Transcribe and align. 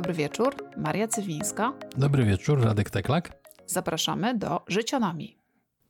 dobry 0.00 0.14
wieczór. 0.14 0.54
Maria 0.76 1.08
Cywińska. 1.08 1.72
Dobry 1.96 2.24
wieczór, 2.24 2.64
Radek 2.64 2.90
Teklak. 2.90 3.32
Zapraszamy 3.66 4.38
do 4.38 4.64
Życionami. 4.68 5.36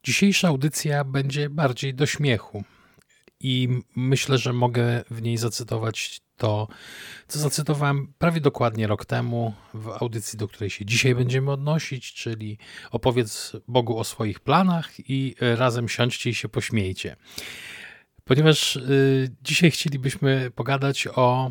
Dzisiejsza 0.05 0.49
audycja 0.49 1.05
będzie 1.05 1.51
bardziej 1.51 1.95
do 1.95 2.07
śmiechu 2.07 2.65
i 3.41 3.69
myślę, 3.97 4.39
że 4.39 4.53
mogę 4.53 5.05
w 5.11 5.23
niej 5.23 5.37
zacytować 5.37 6.21
to, 6.37 6.69
co 7.29 7.39
zacytowałem 7.39 8.13
prawie 8.19 8.41
dokładnie 8.41 8.87
rok 8.87 9.05
temu 9.05 9.55
w 9.75 9.89
audycji, 9.89 10.39
do 10.39 10.49
której 10.49 10.71
się 10.71 10.85
dzisiaj 10.85 11.15
będziemy 11.15 11.51
odnosić, 11.53 12.13
czyli 12.13 12.59
opowiedz 12.91 13.53
Bogu 13.69 13.99
o 13.99 14.05
swoich 14.05 14.41
planach 14.41 15.11
i 15.11 15.35
razem 15.41 15.89
siądźcie 15.89 16.31
i 16.31 16.35
się 16.35 16.49
pośmiejcie. 16.49 17.17
Ponieważ 18.25 18.77
y, 18.77 19.31
dzisiaj 19.43 19.71
chcielibyśmy 19.71 20.51
pogadać 20.55 21.09
o 21.15 21.51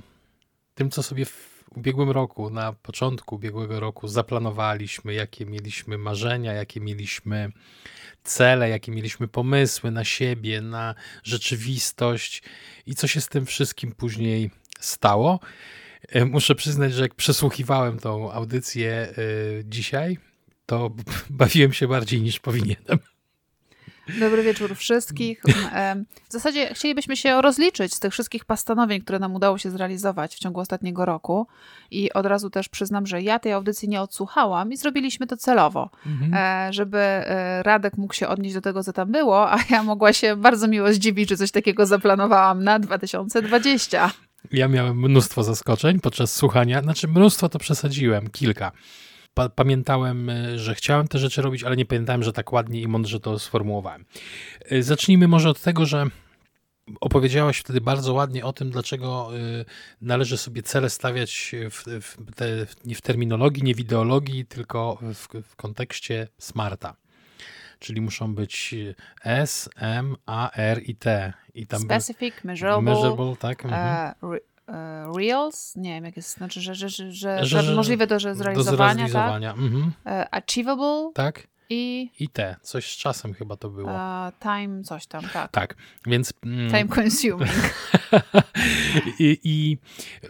tym, 0.76 0.90
co 0.90 1.04
sobie 1.04 1.26
ubiegłym 1.80 2.10
roku, 2.10 2.50
na 2.50 2.74
początku 2.74 3.36
ubiegłego 3.36 3.80
roku 3.80 4.08
zaplanowaliśmy, 4.08 5.14
jakie 5.14 5.46
mieliśmy 5.46 5.98
marzenia, 5.98 6.54
jakie 6.54 6.82
mieliśmy 6.82 7.52
cele, 8.24 8.70
jakie 8.70 8.92
mieliśmy 8.92 9.28
pomysły 9.28 9.92
na 9.92 10.04
siebie, 10.04 10.62
na 10.62 10.96
rzeczywistość 11.24 12.44
i 12.86 12.96
co 12.96 13.08
się 13.08 13.22
z 13.22 13.28
tym 13.28 13.46
wszystkim 13.46 13.92
później 13.92 14.52
stało. 14.80 15.40
E, 16.10 16.26
muszę 16.26 16.56
przyznać, 16.56 16.94
że 16.94 17.02
jak 17.02 17.16
przesłuchiwałem 17.16 18.00
tą 18.00 18.32
audycję 18.32 19.14
y, 19.18 19.64
dzisiaj, 19.66 20.18
to 20.66 20.92
bawiłem 21.30 21.74
się 21.74 21.88
bardziej 21.88 22.22
niż 22.22 22.40
powinienem. 22.40 23.00
Dobry 24.20 24.44
wieczór 24.44 24.76
wszystkich. 24.76 25.42
W 26.30 26.32
zasadzie 26.32 26.74
chcielibyśmy 26.74 27.18
się 27.18 27.42
rozliczyć 27.42 27.94
z 27.94 28.00
tych 28.00 28.14
wszystkich 28.14 28.46
postanowień, 28.46 29.02
które 29.02 29.20
nam 29.20 29.36
udało 29.36 29.58
się 29.58 29.72
zrealizować 29.72 30.36
w 30.36 30.40
ciągu 30.40 30.60
ostatniego 30.60 31.06
roku. 31.06 31.48
I 31.92 32.14
od 32.14 32.26
razu 32.26 32.50
też 32.50 32.70
przyznam, 32.70 33.08
że 33.08 33.22
ja 33.22 33.40
tej 33.40 33.54
audycji 33.54 33.90
nie 33.90 34.02
odsłuchałam 34.02 34.72
i 34.72 34.78
zrobiliśmy 34.78 35.28
to 35.28 35.38
celowo, 35.38 35.90
mhm. 36.06 36.34
E, 36.34 36.74
żeby 36.74 36.98
e, 36.98 37.64
Radek 37.64 37.98
mógł 37.98 38.14
się 38.14 38.28
odnieść 38.28 38.56
do 38.56 38.62
tego, 38.62 38.84
co 38.84 38.94
tam 38.94 39.12
było, 39.12 39.52
a 39.52 39.60
ja 39.70 39.84
mogła 39.84 40.14
się 40.14 40.36
bardzo 40.36 40.68
miło 40.68 40.94
zdziwić, 40.94 41.30
że 41.30 41.38
coś 41.38 41.52
takiego 41.52 41.86
zaplanowałam 41.86 42.64
na 42.64 42.80
2020. 42.80 44.12
Ja 44.52 44.68
miałem 44.68 45.00
mnóstwo 45.00 45.44
zaskoczeń 45.44 46.00
podczas 46.00 46.36
słuchania, 46.36 46.82
znaczy 46.82 47.08
mnóstwo 47.08 47.50
to 47.50 47.60
przesadziłem, 47.60 48.30
kilka 48.30 48.72
pa 49.40 49.50
pamiętałem, 49.50 50.30
e, 50.30 50.60
że 50.60 50.76
chciałem 50.76 51.08
te 51.08 51.20
rzeczy 51.20 51.42
robić, 51.42 51.64
ale 51.64 51.76
nie 51.76 51.86
pamiętałem, 51.86 52.24
że 52.24 52.34
tak 52.34 52.54
ładnie 52.54 52.82
i 52.82 52.88
mądrze 52.88 53.20
to 53.20 53.40
sformułowałem. 53.40 54.06
E, 54.66 54.84
zacznijmy 54.84 55.28
może 55.28 55.50
od 55.50 55.62
tego, 55.62 55.86
że 55.86 56.06
opowiedziałaś 57.02 57.58
wtedy 57.58 57.82
bardzo 57.82 58.14
ładnie 58.14 58.46
o 58.46 58.54
tym, 58.54 58.70
dlaczego 58.70 59.30
e, 59.38 59.66
należy 60.02 60.38
sobie 60.38 60.64
cele 60.64 60.90
stawiać 60.90 61.56
w, 61.70 61.84
w 62.02 62.36
te, 62.36 62.48
nie 62.86 62.96
w 62.96 63.02
terminologii, 63.02 63.64
nie 63.64 63.76
w 63.76 63.80
ideologii, 63.80 64.46
tylko 64.46 65.00
w, 65.02 65.28
w 65.44 65.56
kontekście 65.56 66.28
smarta. 66.38 66.96
Czyli 67.80 68.02
muszą 68.02 68.36
być 68.36 68.76
S, 69.24 69.70
M, 69.76 70.16
A, 70.26 70.52
R 70.52 70.82
i 70.84 70.96
T. 70.96 71.34
I 71.54 71.68
tam 71.68 71.82
Specific, 71.82 72.44
measurable, 72.44 72.82
measurable 72.82 73.36
tak? 73.36 73.66
Mhm. 73.66 74.14
Uh, 74.22 74.38
Reels, 75.18 75.76
nie 75.76 75.94
wiem 75.94 76.06
jak 76.06 76.18
jest, 76.18 76.38
znaczy, 76.38 76.62
że, 76.62 76.76
że, 76.76 76.90
że, 76.90 77.12
że, 77.12 77.46
że 77.46 77.76
możliwe 77.76 78.08
do 78.08 78.20
zrealizowania, 78.20 78.54
do 78.54 78.64
zrealizowania. 78.64 79.54
Tak? 79.54 79.62
Mhm. 79.62 79.92
E, 80.06 80.34
achievable. 80.34 81.12
Tak. 81.14 81.48
I, 81.70 82.12
I 82.20 82.30
te, 82.30 82.56
coś 82.62 82.92
z 82.92 82.98
czasem 82.98 83.34
chyba 83.34 83.58
to 83.58 83.70
było. 83.70 83.92
Uh, 83.92 84.40
time, 84.40 84.84
coś 84.84 85.08
tam, 85.08 85.24
tak. 85.34 85.52
Tak, 85.52 85.76
więc. 86.06 86.34
Mm, 86.44 86.72
time 86.72 86.96
consuming. 86.96 87.52
I, 89.20 89.40
I, 89.44 89.78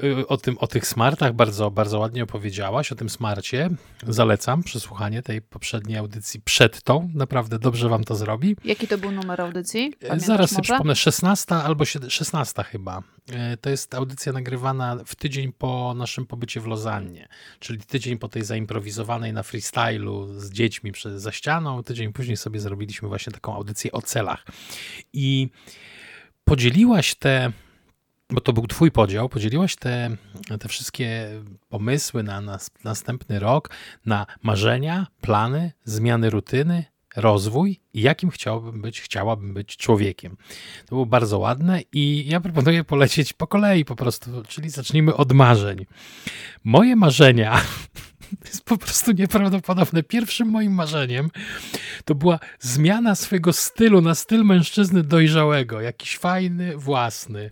y, 0.04 0.28
o, 0.28 0.38
tym, 0.38 0.58
o 0.58 0.68
tych 0.68 0.88
smartach 0.88 1.34
bardzo, 1.34 1.72
bardzo 1.72 2.00
ładnie 2.00 2.24
opowiedziałaś, 2.24 2.92
o 2.92 2.96
tym 2.96 3.10
smarcie. 3.10 3.70
Zalecam 4.08 4.64
przesłuchanie 4.64 5.22
tej 5.22 5.42
poprzedniej 5.42 5.98
audycji 5.98 6.42
przed 6.42 6.82
tą. 6.82 7.10
Naprawdę 7.14 7.60
dobrze 7.60 7.90
wam 7.90 8.04
to 8.04 8.16
zrobi. 8.16 8.56
Jaki 8.66 8.88
to 8.88 8.98
był 8.98 9.12
numer 9.12 9.42
audycji? 9.42 9.94
Pamiętasz 10.00 10.28
Zaraz 10.28 10.50
sobie 10.50 10.62
przypomnę, 10.62 10.96
16 10.96 11.56
albo 11.56 11.86
16 11.86 12.64
chyba. 12.64 13.04
E, 13.32 13.58
to 13.58 13.70
jest 13.70 13.94
audycja 13.94 14.34
nagrywana 14.34 14.98
w 15.06 15.16
tydzień 15.16 15.54
po 15.54 15.94
naszym 15.98 16.26
pobycie 16.26 16.62
w 16.62 16.68
Lozannie, 16.68 17.28
czyli 17.60 17.80
tydzień 17.80 18.18
po 18.18 18.30
tej 18.30 18.44
zaimprowizowanej 18.44 19.34
na 19.34 19.44
freestylu 19.44 20.40
z 20.40 20.52
dziećmi 20.52 20.92
za 21.30 21.34
ścianą. 21.34 21.84
Tydzień 21.84 22.14
później 22.14 22.38
sobie 22.38 22.60
zrobiliśmy 22.60 23.08
właśnie 23.08 23.34
taką 23.34 23.56
audycję 23.56 23.92
o 23.92 24.02
celach. 24.02 24.46
I 25.14 25.50
podzieliłaś 26.44 27.16
te 27.16 27.52
bo 28.32 28.42
to 28.42 28.54
był 28.54 28.68
twój 28.68 28.92
podział, 28.92 29.30
podzieliłaś 29.30 29.76
te, 29.76 30.10
te 30.60 30.70
wszystkie 30.70 31.30
pomysły 31.70 32.24
na, 32.24 32.42
na 32.42 32.60
następny 32.84 33.40
rok 33.40 33.70
na 34.06 34.26
marzenia, 34.44 35.08
plany, 35.22 35.72
zmiany 35.84 36.30
rutyny, 36.30 36.86
rozwój 37.16 37.80
i 37.94 38.02
jakim 38.02 38.30
chciałbym 38.30 38.82
być, 38.82 39.02
chciałabym 39.02 39.54
być 39.54 39.78
człowiekiem. 39.78 40.38
To 40.86 40.90
było 40.90 41.06
bardzo 41.06 41.40
ładne 41.40 41.82
i 41.94 42.26
ja 42.28 42.40
proponuję 42.40 42.84
polecieć 42.84 43.34
po 43.34 43.48
kolei 43.48 43.86
po 43.86 43.96
prostu, 43.96 44.44
czyli 44.48 44.70
zacznijmy 44.70 45.16
od 45.16 45.32
marzeń. 45.34 45.86
Moje 46.64 46.96
marzenia 46.96 47.62
to 48.30 48.48
jest 48.52 48.66
po 48.66 48.78
prostu 48.78 49.12
nieprawdopodobne. 49.12 50.04
Pierwszym 50.04 50.48
moim 50.48 50.74
marzeniem 50.74 51.30
to 52.06 52.16
była 52.16 52.40
zmiana 52.60 53.16
swojego 53.16 53.54
stylu 53.54 54.02
na 54.02 54.16
styl 54.16 54.44
mężczyzny 54.44 55.04
dojrzałego, 55.04 55.82
jakiś 55.82 56.18
fajny, 56.18 56.78
własny. 56.78 57.50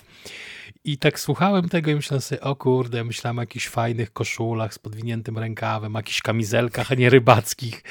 I 0.84 0.98
tak 0.98 1.20
słuchałem 1.20 1.70
tego 1.70 1.92
i 1.92 1.96
myślałem 1.96 2.22
sobie, 2.22 2.42
o 2.42 2.56
kurde, 2.56 3.04
myślałem 3.04 3.40
o 3.40 3.42
jakichś 3.42 3.68
fajnych 3.68 4.14
koszulach 4.14 4.74
z 4.74 4.80
podwiniętym 4.80 5.38
rękawem, 5.38 5.94
jakichś 5.94 6.22
kamizelkach, 6.22 6.92
a 6.92 6.96
nie 6.96 7.10
rybackich. 7.10 7.84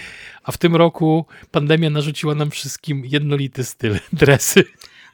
A 0.43 0.53
w 0.53 0.59
tym 0.59 0.77
roku 0.77 1.27
pandemia 1.51 1.91
narzuciła 1.91 2.35
nam 2.35 2.51
wszystkim 2.51 3.03
jednolity 3.05 3.65
styl, 3.65 3.99
dresy. 4.13 4.65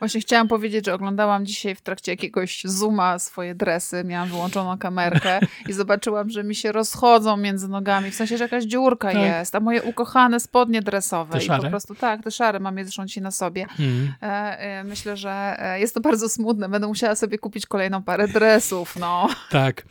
Właśnie 0.02 0.20
chciałam 0.20 0.48
powiedzieć, 0.48 0.86
że 0.86 0.94
oglądałam 0.94 1.46
dzisiaj 1.46 1.74
w 1.74 1.80
trakcie 1.80 2.12
jakiegoś 2.12 2.62
zooma 2.64 3.18
swoje 3.18 3.54
dresy, 3.54 4.04
miałam 4.04 4.28
wyłączoną 4.28 4.78
kamerkę 4.78 5.40
i 5.68 5.72
zobaczyłam, 5.72 6.30
że 6.30 6.44
mi 6.44 6.54
się 6.54 6.72
rozchodzą 6.72 7.36
między 7.36 7.68
nogami, 7.68 8.10
w 8.10 8.14
sensie, 8.14 8.36
że 8.38 8.44
jakaś 8.44 8.64
dziurka 8.64 9.12
tak. 9.12 9.22
jest, 9.22 9.54
a 9.54 9.60
moje 9.60 9.82
ukochane 9.82 10.40
spodnie 10.40 10.82
dresowe 10.82 11.38
te 11.38 11.44
i 11.44 11.48
po 11.48 11.68
prostu 11.68 11.94
tak, 11.94 12.22
te 12.22 12.30
szare 12.30 12.60
mam 12.60 12.78
je 12.78 12.84
zresztą 12.84 13.20
na 13.20 13.30
sobie. 13.30 13.66
Mm. 13.78 14.14
E, 14.22 14.26
e, 14.58 14.84
myślę, 14.84 15.16
że 15.16 15.56
e, 15.58 15.80
jest 15.80 15.94
to 15.94 16.00
bardzo 16.00 16.28
smutne, 16.28 16.68
będę 16.68 16.86
musiała 16.86 17.14
sobie 17.14 17.38
kupić 17.38 17.66
kolejną 17.66 18.02
parę 18.02 18.28
dresów, 18.28 18.96
no. 18.96 19.28
Tak, 19.50 19.82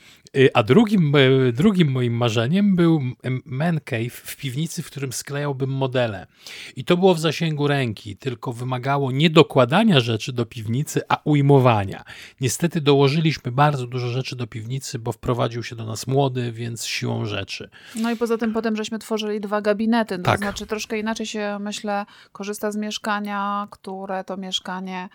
a 0.53 0.63
drugim, 0.63 1.13
e, 1.15 1.51
drugim 1.51 1.91
moim 1.91 2.13
marzeniem 2.13 2.75
był 2.75 3.01
man 3.45 3.79
cave 3.85 4.13
w 4.13 4.37
piwnicy, 4.37 4.83
w 4.83 4.85
którym 4.85 5.13
sklejałbym 5.13 5.69
modele. 5.69 6.27
I 6.75 6.83
to 6.85 6.97
było 6.97 7.15
w 7.15 7.19
zasięgu 7.19 7.67
ręki, 7.67 8.17
tylko 8.17 8.53
wymagało 8.53 9.11
nie 9.11 9.29
dokładania 9.29 9.99
rzeczy 9.99 10.33
do 10.33 10.45
piwnicy, 10.45 11.01
a 11.09 11.17
ujmowania. 11.23 12.03
Niestety 12.41 12.81
dołożyliśmy 12.81 13.51
bardzo 13.51 13.87
dużo 13.87 14.07
rzeczy 14.07 14.35
do 14.35 14.47
piwnicy, 14.47 14.99
bo 14.99 15.11
wprowadził 15.11 15.63
się 15.63 15.75
do 15.75 15.85
nas 15.85 16.07
młody, 16.07 16.51
więc 16.51 16.85
siłą 16.85 17.25
rzeczy. 17.25 17.69
No 17.95 18.11
i 18.11 18.15
poza 18.15 18.37
tym 18.37 18.53
potem 18.53 18.75
żeśmy 18.75 18.99
tworzyli 18.99 19.41
dwa 19.41 19.61
gabinety, 19.61 20.17
to 20.17 20.23
tak. 20.23 20.39
znaczy 20.39 20.65
troszkę 20.65 20.99
inaczej 20.99 21.25
się, 21.25 21.57
myślę, 21.59 22.05
korzysta 22.31 22.71
z 22.71 22.75
mieszkania, 22.75 23.67
które 23.71 24.23
to 24.23 24.37
mieszkanie 24.37 25.09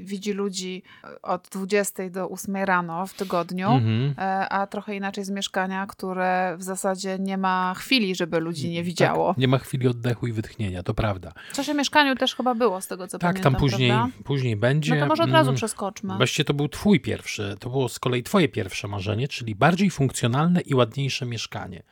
widzi 0.00 0.32
ludzi 0.32 0.82
od 1.22 1.48
20 1.52 2.10
do 2.10 2.28
8 2.28 2.56
rano 2.56 3.06
w 3.06 3.14
tygodniu, 3.14 3.68
mhm. 3.68 4.14
E, 4.18 4.48
a 4.48 4.66
trochę 4.66 4.96
inaczej 4.96 5.24
z 5.24 5.30
mieszkania, 5.30 5.86
które 5.86 6.56
w 6.58 6.62
zasadzie 6.62 7.18
nie 7.18 7.38
ma 7.38 7.74
chwili, 7.76 8.14
żeby 8.14 8.40
ludzi 8.40 8.70
nie 8.70 8.78
tak, 8.78 8.86
widziało. 8.86 9.28
Tak, 9.28 9.38
nie 9.38 9.48
ma 9.48 9.58
chwili 9.58 9.88
oddechu 9.88 10.26
i 10.26 10.32
wytchnienia, 10.32 10.82
to 10.82 10.94
prawda. 10.94 11.32
Coś 11.52 11.68
o 11.68 11.74
mieszkaniu 11.74 12.16
też 12.16 12.34
chyba 12.34 12.54
było, 12.54 12.80
z 12.80 12.86
tego 12.86 13.08
co 13.08 13.18
tak, 13.18 13.30
pamiętam. 13.30 13.52
Tak, 13.52 13.60
tam 13.60 13.70
później, 13.70 13.92
później 14.24 14.56
będzie. 14.56 14.94
No 14.94 15.00
to 15.00 15.06
może 15.06 15.22
od 15.22 15.30
razu 15.30 15.50
mm, 15.50 15.56
przeskoczmy. 15.56 16.16
Właściwie 16.16 16.44
to 16.44 16.54
był 16.54 16.68
twój 16.68 17.00
pierwszy, 17.00 17.56
to 17.60 17.70
było 17.70 17.88
z 17.88 17.98
kolei 17.98 18.22
twoje 18.22 18.48
pierwsze 18.48 18.88
marzenie, 18.88 19.28
czyli 19.28 19.54
bardziej 19.54 19.90
funkcjonalne 19.90 20.60
i 20.60 20.74
ładniejsze 20.74 21.26
mieszkanie. 21.26 21.82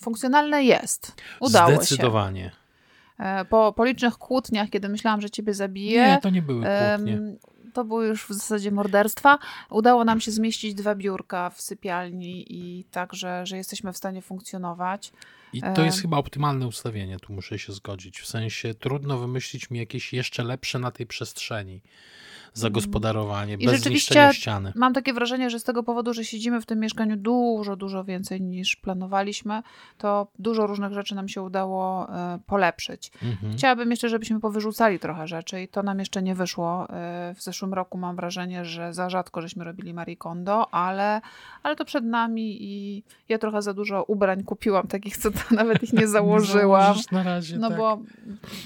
Funkcjonalne 0.00 0.64
jest. 0.64 1.22
Udało 1.40 1.76
Zdecydowanie. 1.76 1.78
się. 1.78 1.86
Zdecydowanie. 1.86 2.57
E, 3.18 3.44
po, 3.44 3.72
po 3.72 3.84
licznych 3.84 4.18
kłótniach, 4.18 4.70
kiedy 4.70 4.88
myślałam, 4.88 5.20
że 5.20 5.30
ciebie 5.30 5.54
zabiję. 5.54 6.06
Nie, 6.06 6.18
to 6.22 6.30
nie 6.30 6.42
były 6.42 6.66
kłótnie. 6.96 7.20
To 7.72 7.84
były 7.84 8.06
już 8.06 8.26
w 8.26 8.32
zasadzie 8.32 8.70
morderstwa. 8.70 9.38
Udało 9.70 10.04
nam 10.04 10.20
się 10.20 10.30
zmieścić 10.30 10.74
dwa 10.74 10.94
biurka 10.94 11.50
w 11.50 11.60
sypialni 11.60 12.44
i 12.48 12.84
także, 12.84 13.46
że 13.46 13.56
jesteśmy 13.56 13.92
w 13.92 13.96
stanie 13.96 14.22
funkcjonować. 14.22 15.12
I 15.52 15.62
to 15.74 15.84
jest 15.84 16.02
chyba 16.02 16.16
optymalne 16.16 16.66
ustawienie, 16.66 17.18
tu 17.18 17.32
muszę 17.32 17.58
się 17.58 17.72
zgodzić. 17.72 18.20
W 18.20 18.26
sensie 18.26 18.74
trudno 18.74 19.18
wymyślić 19.18 19.70
mi 19.70 19.78
jakieś 19.78 20.12
jeszcze 20.12 20.44
lepsze 20.44 20.78
na 20.78 20.90
tej 20.90 21.06
przestrzeni. 21.06 21.82
zagospodarowanie, 22.58 23.54
I 23.54 23.66
bez 23.66 23.80
zniszczenia 23.80 24.32
ściany. 24.32 24.72
Mam 24.76 24.94
takie 24.94 25.12
wrażenie, 25.12 25.50
że 25.50 25.58
z 25.58 25.64
tego 25.64 25.82
powodu, 25.82 26.14
że 26.14 26.24
siedzimy 26.24 26.60
w 26.60 26.66
tym 26.66 26.80
mieszkaniu 26.80 27.16
dużo, 27.16 27.76
dużo 27.76 28.04
więcej 28.04 28.40
niż 28.40 28.76
planowaliśmy, 28.76 29.62
to 29.98 30.26
dużo 30.38 30.66
różnych 30.66 30.92
rzeczy 30.92 31.14
nam 31.14 31.28
się 31.28 31.42
udało 31.42 32.08
e, 32.08 32.38
polepszyć. 32.46 33.10
Mhm. 33.22 33.52
Chciałabym 33.52 33.90
jeszcze, 33.90 34.08
żebyśmy 34.08 34.40
powyrzucali 34.40 34.98
trochę 34.98 35.28
rzeczy 35.28 35.62
i 35.62 35.68
to 35.68 35.82
nam 35.82 35.98
jeszcze 35.98 36.22
nie 36.22 36.34
wyszło. 36.34 36.86
E, 36.90 37.34
w 37.34 37.42
zeszłym 37.42 37.74
roku 37.74 37.98
mam 37.98 38.16
wrażenie, 38.16 38.64
że 38.64 38.94
za 38.94 39.10
rzadko 39.10 39.42
żeśmy 39.42 39.64
robili 39.64 39.94
Marie 39.94 40.16
Kondo, 40.16 40.74
ale, 40.74 41.20
ale 41.62 41.76
to 41.76 41.84
przed 41.84 42.04
nami 42.04 42.56
i 42.60 43.02
ja 43.28 43.38
trochę 43.38 43.62
za 43.62 43.74
dużo 43.74 44.04
ubrań 44.04 44.44
kupiłam, 44.44 44.86
takich, 44.86 45.16
co 45.16 45.30
to 45.48 45.54
nawet 45.54 45.82
ich 45.82 45.92
nie 45.92 46.08
założyłam. 46.18 46.96
na 47.12 47.22
razie, 47.22 47.58
no 47.58 47.68
tak. 47.68 47.78
bo 47.78 47.98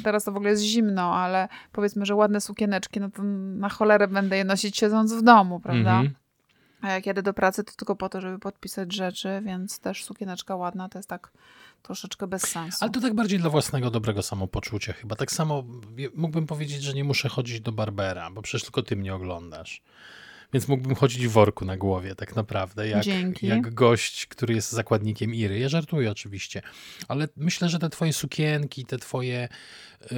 teraz 0.05 0.25
to 0.25 0.33
w 0.33 0.37
ogóle 0.37 0.51
jest 0.51 0.63
zimno, 0.63 1.15
ale 1.15 1.49
powiedzmy, 1.73 2.07
że 2.07 2.15
ładne 2.15 2.41
sukieneczki, 2.41 3.01
no 3.01 3.11
to 3.11 3.23
na 3.57 3.69
cholerę 3.69 4.09
będę 4.09 4.37
je 4.37 4.45
nosić 4.45 4.79
siedząc 4.79 5.13
w 5.13 5.23
domu, 5.23 5.61
prawda? 5.61 6.01
Mhm. 6.01 6.15
A 6.83 6.93
jak 6.93 7.07
jadę 7.07 7.23
do 7.23 7.35
pracy, 7.35 7.65
to 7.65 7.73
tylko 7.77 7.97
po 7.97 8.09
to, 8.09 8.21
żeby 8.21 8.39
podpisać 8.39 8.95
rzeczy, 8.95 9.43
więc 9.45 9.79
też 9.79 10.05
sukieneczka 10.05 10.57
ładna 10.57 10.89
to 10.89 10.99
jest 10.99 11.09
tak 11.09 11.31
troszeczkę 11.83 12.27
bez 12.27 12.43
sensu. 12.43 12.79
Ale 12.81 12.91
to 12.91 13.01
tak 13.01 13.15
bardziej 13.15 13.39
dla 13.39 13.51
własnego 13.51 13.91
dobrego 13.91 14.23
samopoczucia 14.23 14.93
chyba. 14.93 15.17
Tak 15.17 15.33
samo 15.33 15.65
mógłbym 16.15 16.47
powiedzieć, 16.47 16.83
że 16.83 16.95
nie 16.95 17.05
muszę 17.05 17.29
chodzić 17.29 17.61
do 17.61 17.73
Barbera, 17.73 18.31
bo 18.31 18.43
przecież 18.43 18.63
tylko 18.63 18.83
ty 18.83 18.97
mnie 18.97 19.15
oglądasz. 19.15 19.83
Więc 20.53 20.69
mógłbym 20.69 20.95
chodzić 20.95 21.27
w 21.27 21.31
worku 21.31 21.65
na 21.65 21.77
głowie, 21.77 22.15
tak 22.15 22.37
naprawdę, 22.37 22.89
jak, 22.89 23.07
jak 23.43 23.75
gość, 23.75 24.27
który 24.27 24.55
jest 24.55 24.73
zakładnikiem 24.73 25.35
Iry. 25.35 25.59
Ja 25.59 25.69
żartuję 25.69 26.11
oczywiście, 26.11 26.63
ale 27.09 27.29
myślę, 27.37 27.69
że 27.69 27.79
te 27.79 27.91
twoje 27.91 28.13
sukienki, 28.13 28.85
te 28.85 28.99
twoje 28.99 29.49
y, 30.03 30.17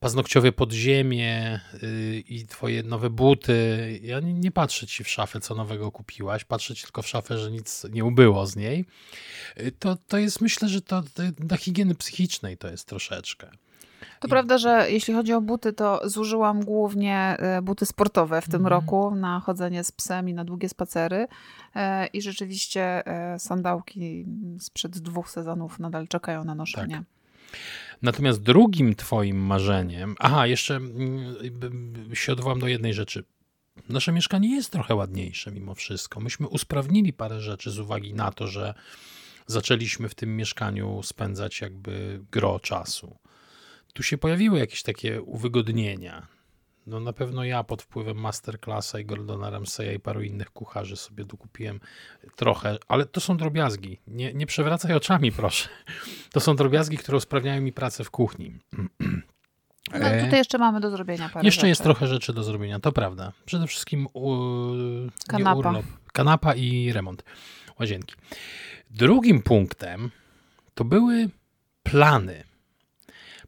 paznokciowe 0.00 0.52
podziemie 0.52 1.60
y, 1.82 2.22
i 2.28 2.46
twoje 2.46 2.82
nowe 2.82 3.10
buty, 3.10 4.00
ja 4.02 4.20
nie, 4.20 4.34
nie, 4.34 4.50
patrzę 4.50 4.86
ci 4.86 5.04
w 5.04 5.08
szafę, 5.08 5.40
co 5.40 5.54
nowego 5.54 5.92
kupiłaś, 5.92 6.44
patrzę 6.44 6.74
ci 6.74 6.82
tylko 6.82 7.02
w 7.02 7.08
szafę, 7.08 7.38
że 7.38 7.50
nic 7.50 7.86
nie 7.90 8.04
ubyło 8.04 8.46
z 8.46 8.56
niej. 8.56 8.84
Y, 9.60 9.72
to, 9.72 9.96
to 10.08 10.18
jest, 10.18 10.40
myślę, 10.40 10.68
że 10.68 10.82
to, 10.82 11.02
to 11.02 11.22
dla 11.38 11.56
higieny 11.56 11.94
psychicznej 11.94 12.56
to 12.58 12.68
jest 12.68 12.88
troszeczkę. 12.88 13.50
To 14.20 14.28
I... 14.28 14.30
prawda, 14.30 14.58
że 14.58 14.86
jeśli 14.90 15.14
chodzi 15.14 15.32
o 15.32 15.40
buty, 15.40 15.72
to 15.72 16.08
zużyłam 16.08 16.64
głównie 16.64 17.16
e, 17.38 17.62
buty 17.62 17.86
sportowe 17.86 18.42
w 18.42 18.48
tym 18.48 18.60
mm. 18.60 18.66
roku 18.66 19.14
na 19.14 19.40
chodzenie 19.40 19.84
z 19.84 19.92
psem 19.92 20.28
i 20.28 20.34
na 20.34 20.44
długie 20.44 20.68
spacery. 20.68 21.26
E, 21.74 22.06
I 22.06 22.22
rzeczywiście 22.22 23.06
e, 23.06 23.38
sandałki 23.38 24.26
sprzed 24.58 24.98
dwóch 24.98 25.30
sezonów 25.30 25.78
nadal 25.78 26.08
czekają 26.08 26.44
na 26.44 26.54
noszenie. 26.54 26.96
Tak. 26.96 27.04
Natomiast 28.02 28.42
drugim 28.42 28.94
twoim 28.94 29.36
marzeniem, 29.36 30.14
aha, 30.18 30.46
jeszcze 30.46 30.76
mm, 30.76 31.34
się 32.14 32.32
odwołam 32.32 32.58
do 32.58 32.68
jednej 32.68 32.94
rzeczy. 32.94 33.24
Nasze 33.88 34.12
mieszkanie 34.12 34.54
jest 34.54 34.70
trochę 34.70 34.94
ładniejsze 34.94 35.52
mimo 35.52 35.74
wszystko. 35.74 36.20
Myśmy 36.20 36.48
usprawnili 36.48 37.12
parę 37.12 37.40
rzeczy 37.40 37.70
z 37.70 37.78
uwagi 37.78 38.14
na 38.14 38.32
to, 38.32 38.46
że 38.46 38.74
zaczęliśmy 39.46 40.08
w 40.08 40.14
tym 40.14 40.36
mieszkaniu 40.36 41.02
spędzać 41.02 41.60
jakby 41.60 42.20
gro 42.32 42.60
czasu 42.60 43.16
tu 43.94 44.02
się 44.02 44.18
pojawiły 44.18 44.58
jakieś 44.58 44.82
takie 44.82 45.22
uwygodnienia. 45.22 46.26
No 46.86 47.00
na 47.00 47.12
pewno 47.12 47.44
ja 47.44 47.64
pod 47.64 47.82
wpływem 47.82 48.16
Masterclassa 48.16 48.98
i 49.00 49.04
Gordona 49.04 49.50
Ramsaya 49.50 49.94
i 49.94 50.00
paru 50.00 50.22
innych 50.22 50.50
kucharzy 50.50 50.96
sobie 50.96 51.24
dokupiłem 51.24 51.80
trochę, 52.36 52.76
ale 52.88 53.06
to 53.06 53.20
są 53.20 53.36
drobiazgi. 53.36 54.00
Nie, 54.06 54.34
nie 54.34 54.46
przewracaj 54.46 54.94
oczami, 54.94 55.32
proszę. 55.32 55.68
To 56.32 56.40
są 56.40 56.56
drobiazgi, 56.56 56.96
które 56.98 57.16
usprawniają 57.16 57.60
mi 57.60 57.72
pracę 57.72 58.04
w 58.04 58.10
kuchni. 58.10 58.58
No 59.92 59.98
tutaj 59.98 60.38
jeszcze 60.38 60.58
mamy 60.58 60.80
do 60.80 60.90
zrobienia 60.90 61.28
parę 61.28 61.44
Jeszcze 61.44 61.60
rzeczy. 61.60 61.68
jest 61.68 61.82
trochę 61.82 62.06
rzeczy 62.06 62.32
do 62.32 62.42
zrobienia, 62.44 62.80
to 62.80 62.92
prawda. 62.92 63.32
Przede 63.44 63.66
wszystkim 63.66 64.06
u, 64.12 64.36
kanapa. 65.28 65.58
urlop. 65.58 65.84
Kanapa 66.12 66.54
i 66.54 66.92
remont 66.92 67.24
łazienki. 67.80 68.14
Drugim 68.90 69.42
punktem 69.42 70.10
to 70.74 70.84
były 70.84 71.28
plany 71.82 72.44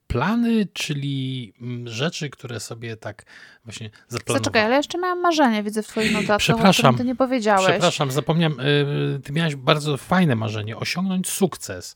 plany, 0.07 0.67
czyli 0.73 1.53
mm, 1.61 1.89
rzeczy, 1.89 2.31
które 2.31 2.61
sobie 2.61 2.97
tak 2.97 3.25
właśnie 3.65 3.91
zaplanowałem. 4.09 4.45
Zaczekaj, 4.45 4.65
ale 4.65 4.77
jeszcze 4.77 4.99
miałam 4.99 5.21
marzenie, 5.21 5.63
widzę 5.63 5.83
w 5.83 5.87
twoim 5.87 6.13
notatkach, 6.13 6.39
przepraszam, 6.39 6.95
o 6.95 6.99
ty 6.99 7.05
nie 7.05 7.17
powiedziałeś. 7.17 7.67
Przepraszam, 7.67 8.11
zapomniałem, 8.11 8.61
y, 8.61 9.21
ty 9.25 9.33
miałeś 9.33 9.57
bardzo 9.57 9.97
fajne 9.97 10.37
marzenie, 10.37 10.77
osiągnąć 10.77 11.29
sukces. 11.29 11.95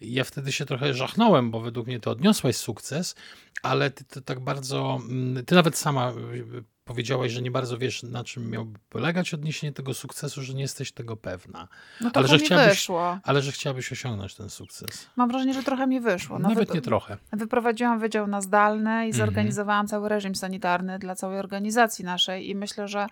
Ja 0.00 0.24
wtedy 0.24 0.52
się 0.52 0.64
trochę 0.64 0.94
żachnąłem, 0.94 1.50
bo 1.50 1.60
według 1.60 1.86
mnie 1.86 2.00
to 2.00 2.10
odniosłeś 2.10 2.56
sukces, 2.56 3.14
ale 3.62 3.90
ty 3.90 4.04
to 4.04 4.20
tak 4.20 4.40
bardzo, 4.40 5.00
mm, 5.08 5.44
ty 5.44 5.54
nawet 5.54 5.78
sama 5.78 6.10
y, 6.10 6.64
powiedziałaś, 6.84 7.32
że 7.32 7.42
nie 7.42 7.50
bardzo 7.50 7.78
wiesz, 7.78 8.02
na 8.02 8.24
czym 8.24 8.50
miałby 8.50 8.78
polegać 8.88 9.34
odniesienie 9.34 9.72
tego 9.72 9.94
sukcesu, 9.94 10.42
że 10.42 10.54
nie 10.54 10.62
jesteś 10.62 10.92
tego 10.92 11.16
pewna. 11.16 11.68
No 12.00 12.10
ale, 12.14 12.28
że 12.28 12.38
chciałabyś, 12.38 12.70
wyszło. 12.70 13.18
ale 13.22 13.42
że 13.42 13.52
chciałabyś 13.52 13.92
osiągnąć 13.92 14.34
ten 14.34 14.50
sukces. 14.50 15.10
Mam 15.16 15.28
wrażenie, 15.28 15.54
że 15.54 15.62
trochę 15.62 15.86
mi 15.86 16.00
wyszło. 16.00 16.38
No, 16.38 16.48
Nawet 16.48 16.68
wy... 16.68 16.74
nie 16.74 16.80
trochę. 16.80 17.16
Wyprowadziłam 17.32 17.98
wydział 18.00 18.26
na 18.26 18.40
zdalne 18.40 18.90
i 18.90 19.10
mhm. 19.10 19.12
zorganizowałam 19.12 19.86
cały 19.86 20.08
reżim 20.08 20.34
sanitarny 20.34 20.98
dla 20.98 21.14
całej 21.14 21.38
organizacji 21.38 22.04
naszej 22.04 22.50
i 22.50 22.54
myślę, 22.54 22.88
że 22.88 23.06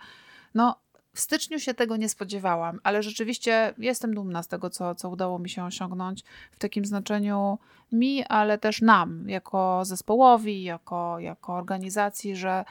no, 0.55 0.75
w 1.13 1.19
styczniu 1.19 1.59
się 1.59 1.73
tego 1.73 1.97
nie 1.97 2.09
spodziewałam, 2.09 2.79
ale 2.83 3.03
rzeczywiście 3.03 3.73
jestem 3.77 4.13
dumna 4.13 4.43
z 4.43 4.47
tego, 4.47 4.69
co, 4.69 4.95
co 4.95 5.09
udało 5.09 5.39
mi 5.39 5.49
się 5.49 5.63
osiągnąć 5.65 6.23
w 6.51 6.59
takim 6.59 6.85
znaczeniu 6.85 7.59
mi, 7.91 8.25
ale 8.25 8.57
też 8.57 8.81
nam, 8.81 9.29
jako 9.29 9.85
zespołowi, 9.85 10.63
jako, 10.63 11.19
jako 11.19 11.53
organizacji, 11.53 12.35
że 12.35 12.65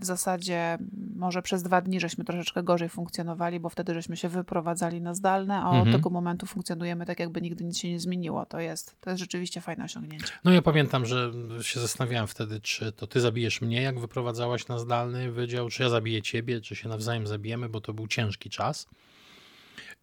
w 0.00 0.04
zasadzie 0.04 0.78
może 1.16 1.42
przez 1.42 1.62
dwa 1.62 1.80
dni 1.80 2.00
żeśmy 2.00 2.24
troszeczkę 2.24 2.62
gorzej 2.62 2.88
funkcjonowali, 2.88 3.60
bo 3.60 3.68
wtedy 3.68 3.94
żeśmy 3.94 4.16
się 4.16 4.28
wyprowadzali 4.28 5.00
na 5.00 5.14
zdalne, 5.14 5.56
a 5.56 5.66
mhm. 5.66 5.88
od 5.88 5.96
tego 5.96 6.10
momentu 6.10 6.46
funkcjonujemy 6.46 7.06
tak, 7.06 7.20
jakby 7.20 7.42
nigdy 7.42 7.64
nic 7.64 7.78
się 7.78 7.90
nie 7.90 8.00
zmieniło. 8.00 8.46
To 8.46 8.60
jest, 8.60 8.96
to 9.00 9.10
jest 9.10 9.20
rzeczywiście 9.20 9.60
fajne 9.60 9.84
osiągnięcie. 9.84 10.32
No 10.44 10.52
ja 10.52 10.62
pamiętam, 10.62 11.06
że 11.06 11.32
się 11.60 11.80
zastanawiałem 11.80 12.26
wtedy, 12.26 12.60
czy 12.60 12.92
to 12.92 13.06
ty 13.06 13.20
zabijesz 13.20 13.60
mnie, 13.60 13.82
jak 13.82 14.00
wyprowadzałaś 14.00 14.68
na 14.68 14.78
zdalny 14.78 15.32
wydział, 15.32 15.68
czy 15.68 15.82
ja 15.82 15.88
zabiję 15.88 16.22
ciebie, 16.22 16.60
czy 16.60 16.76
się 16.76 16.88
nawzajem 16.88 17.26
zabijemy, 17.26 17.68
bo 17.68 17.80
to 17.80 17.92
był 17.92 18.06
ciężki 18.06 18.50
czas. 18.50 18.88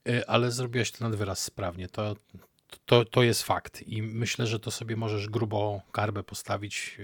E, 0.09 0.29
ale 0.29 0.51
zrobiłaś 0.51 0.91
to 0.91 1.09
nad 1.09 1.15
wyraz 1.17 1.39
sprawnie. 1.39 1.89
To, 1.89 2.15
to, 2.85 3.05
to 3.05 3.23
jest 3.23 3.43
fakt 3.43 3.87
i 3.87 4.01
myślę, 4.01 4.47
że 4.47 4.59
to 4.59 4.71
sobie 4.71 4.95
możesz 4.95 5.29
grubo 5.29 5.81
karbę 5.91 6.23
postawić. 6.23 6.97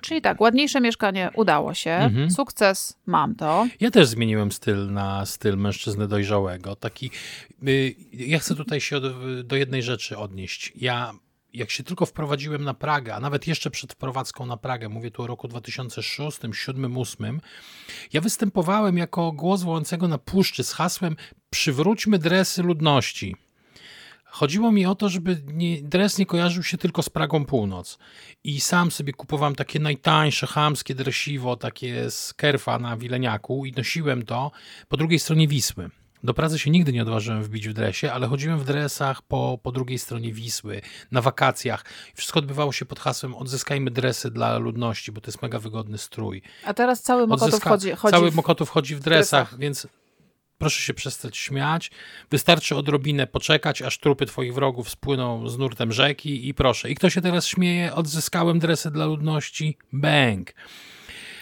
Czyli 0.00 0.22
tak, 0.22 0.40
ładniejsze 0.40 0.80
mieszkanie 0.80 1.30
udało 1.34 1.74
się, 1.74 1.90
mhm. 1.90 2.30
sukces 2.30 2.98
mam 3.06 3.34
to. 3.34 3.66
Ja 3.80 3.90
też 3.90 4.06
zmieniłem 4.06 4.52
styl 4.52 4.92
na 4.92 5.26
styl 5.26 5.56
mężczyzny 5.56 6.08
dojrzałego. 6.08 6.76
Taki, 6.76 7.10
y, 7.68 7.94
ja 8.12 8.38
chcę 8.38 8.54
tutaj 8.54 8.80
się 8.80 9.00
do 9.44 9.56
jednej 9.56 9.82
rzeczy 9.82 10.18
odnieść. 10.18 10.72
Ja 10.76 11.12
jak 11.56 11.70
się 11.70 11.84
tylko 11.84 12.06
wprowadziłem 12.06 12.64
na 12.64 12.74
Pragę, 12.74 13.14
a 13.14 13.20
nawet 13.20 13.46
jeszcze 13.46 13.70
przed 13.70 13.92
wprowadzką 13.92 14.46
na 14.46 14.56
Pragę, 14.56 14.88
mówię 14.88 15.10
tu 15.10 15.22
o 15.22 15.26
roku 15.26 15.48
2006, 15.48 16.38
2007, 16.38 16.92
2008, 16.92 17.40
ja 18.12 18.20
występowałem 18.20 18.98
jako 18.98 19.32
głos 19.32 19.62
wołającego 19.62 20.08
na 20.08 20.18
puszczy 20.18 20.64
z 20.64 20.72
hasłem 20.72 21.16
przywróćmy 21.50 22.18
dresy 22.18 22.62
ludności. 22.62 23.36
Chodziło 24.36 24.72
mi 24.72 24.86
o 24.86 24.94
to, 24.94 25.08
żeby 25.08 25.42
nie, 25.46 25.82
dres 25.82 26.18
nie 26.18 26.26
kojarzył 26.26 26.62
się 26.62 26.78
tylko 26.78 27.02
z 27.02 27.08
Pragą 27.08 27.44
Północ. 27.44 27.98
I 28.44 28.60
sam 28.60 28.90
sobie 28.90 29.12
kupowałem 29.12 29.54
takie 29.54 29.80
najtańsze, 29.80 30.46
chamskie 30.46 30.94
dresiwo, 30.94 31.56
takie 31.56 32.10
z 32.10 32.34
Kerfa 32.34 32.78
na 32.78 32.96
Wileniaku 32.96 33.66
i 33.66 33.72
nosiłem 33.72 34.24
to 34.24 34.50
po 34.88 34.96
drugiej 34.96 35.18
stronie 35.18 35.48
Wisły. 35.48 35.90
Do 36.24 36.34
pracy 36.34 36.58
się 36.58 36.70
nigdy 36.70 36.92
nie 36.92 37.02
odważyłem 37.02 37.42
wbić 37.42 37.68
w 37.68 37.72
dresie, 37.72 38.12
ale 38.12 38.26
chodziłem 38.26 38.58
w 38.58 38.64
dresach 38.64 39.22
po, 39.22 39.58
po 39.62 39.72
drugiej 39.72 39.98
stronie 39.98 40.32
Wisły, 40.32 40.80
na 41.10 41.22
wakacjach. 41.22 41.84
Wszystko 42.14 42.38
odbywało 42.38 42.72
się 42.72 42.84
pod 42.84 43.00
hasłem 43.00 43.34
odzyskajmy 43.34 43.90
dresy 43.90 44.30
dla 44.30 44.58
ludności, 44.58 45.12
bo 45.12 45.20
to 45.20 45.28
jest 45.28 45.42
mega 45.42 45.58
wygodny 45.58 45.98
strój. 45.98 46.42
A 46.64 46.74
teraz 46.74 47.02
cały 47.02 47.26
Mokotów 47.26 47.48
Odzyska... 47.48 47.70
chodzi, 47.70 47.90
chodzi 47.90 48.12
Cały 48.12 48.30
w... 48.30 48.34
Mokotów 48.34 48.70
chodzi 48.70 48.94
w 48.96 49.00
dresach, 49.00 49.48
dresach. 49.48 49.58
więc 49.58 49.86
Proszę 50.58 50.80
się 50.80 50.94
przestać 50.94 51.36
śmiać. 51.36 51.90
Wystarczy 52.30 52.76
odrobinę 52.76 53.26
poczekać, 53.26 53.82
aż 53.82 53.98
trupy 53.98 54.26
twoich 54.26 54.54
wrogów 54.54 54.90
spłyną 54.90 55.48
z 55.48 55.58
nurtem 55.58 55.92
rzeki 55.92 56.48
i 56.48 56.54
proszę. 56.54 56.90
I 56.90 56.94
kto 56.94 57.10
się 57.10 57.20
teraz 57.20 57.46
śmieje? 57.46 57.94
Odzyskałem 57.94 58.58
dresy 58.58 58.90
dla 58.90 59.06
ludności. 59.06 59.78
Bang. 59.92 60.52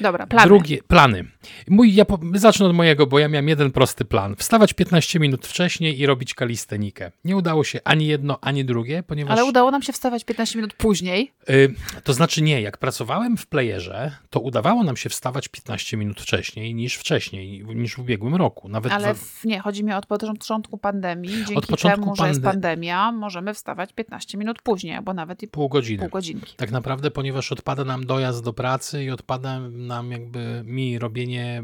Dobra, 0.01 0.27
plany. 0.27 0.47
Drugie, 0.49 0.83
plany. 0.83 1.25
Mój, 1.69 1.95
ja 1.95 2.05
zacznę 2.35 2.67
od 2.67 2.75
mojego, 2.75 3.07
bo 3.07 3.19
ja 3.19 3.29
miałem 3.29 3.49
jeden 3.49 3.73
prosty 3.73 4.05
plan. 4.05 4.37
Wstawać 4.37 4.73
15 4.73 5.21
minut 5.21 5.47
wcześniej 5.47 6.01
i 6.01 6.07
robić 6.07 6.35
kalistenikę. 6.35 7.11
Nie 7.25 7.37
udało 7.37 7.65
się 7.65 7.81
ani 7.85 8.07
jedno, 8.07 8.39
ani 8.41 8.65
drugie, 8.65 9.03
ponieważ... 9.03 9.33
Ale 9.33 9.45
udało 9.45 9.71
nam 9.71 9.83
się 9.83 9.93
wstawać 9.93 10.25
15 10.25 10.59
minut 10.59 10.75
później. 10.75 11.33
Yy, 11.49 11.75
to 12.05 12.13
znaczy 12.13 12.43
nie, 12.43 12.61
jak 12.61 12.79
pracowałem 12.79 13.37
w 13.37 13.47
playerze, 13.47 14.17
to 14.31 14.41
udawało 14.41 14.85
nam 14.85 14.97
się 14.97 15.09
wstawać 15.09 15.49
15 15.49 15.97
minut 15.97 16.21
wcześniej 16.21 16.75
niż 16.75 16.95
wcześniej, 16.95 17.65
niż 17.75 17.97
w 17.97 17.99
ubiegłym 17.99 18.35
roku. 18.35 18.69
Nawet 18.69 18.93
Ale 18.93 19.15
w, 19.15 19.45
nie, 19.45 19.61
chodzi 19.61 19.85
mi 19.85 19.93
od 19.93 20.07
początku 20.07 20.79
pandemii. 20.79 21.31
Dzięki 21.31 21.55
od 21.55 21.67
początku 21.67 22.01
temu, 22.01 22.17
że 22.17 22.29
jest 22.29 22.43
pandemia, 22.43 23.13
możemy 23.13 23.55
wstawać 23.55 23.93
15 23.93 24.39
minut 24.39 24.63
później, 24.63 25.03
bo 25.03 25.15
nawet 25.15 25.43
i 25.43 25.49
pół 25.49 25.69
godziny. 25.69 26.03
Pół 26.03 26.11
godzinki. 26.11 26.55
Tak 26.57 26.71
naprawdę, 26.71 27.11
ponieważ 27.11 27.53
odpada 27.53 27.85
nam 27.85 28.07
dojazd 28.07 28.45
do 28.45 28.53
pracy 28.53 29.05
i 29.05 29.11
odpada 29.11 29.61
nam 29.87 30.11
jakby 30.11 30.63
mi 30.65 30.99
robienie 30.99 31.63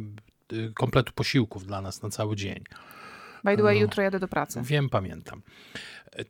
y, 0.52 0.72
kompletu 0.74 1.12
posiłków 1.12 1.66
dla 1.66 1.80
nas 1.80 2.02
na 2.02 2.10
cały 2.10 2.36
dzień. 2.36 2.64
By 3.44 3.56
the 3.56 3.62
way, 3.62 3.76
No. 3.76 3.82
jutro 3.82 4.02
jadę 4.02 4.18
do 4.18 4.28
pracy. 4.28 4.60
Wiem, 4.64 4.88
pamiętam. 4.88 5.42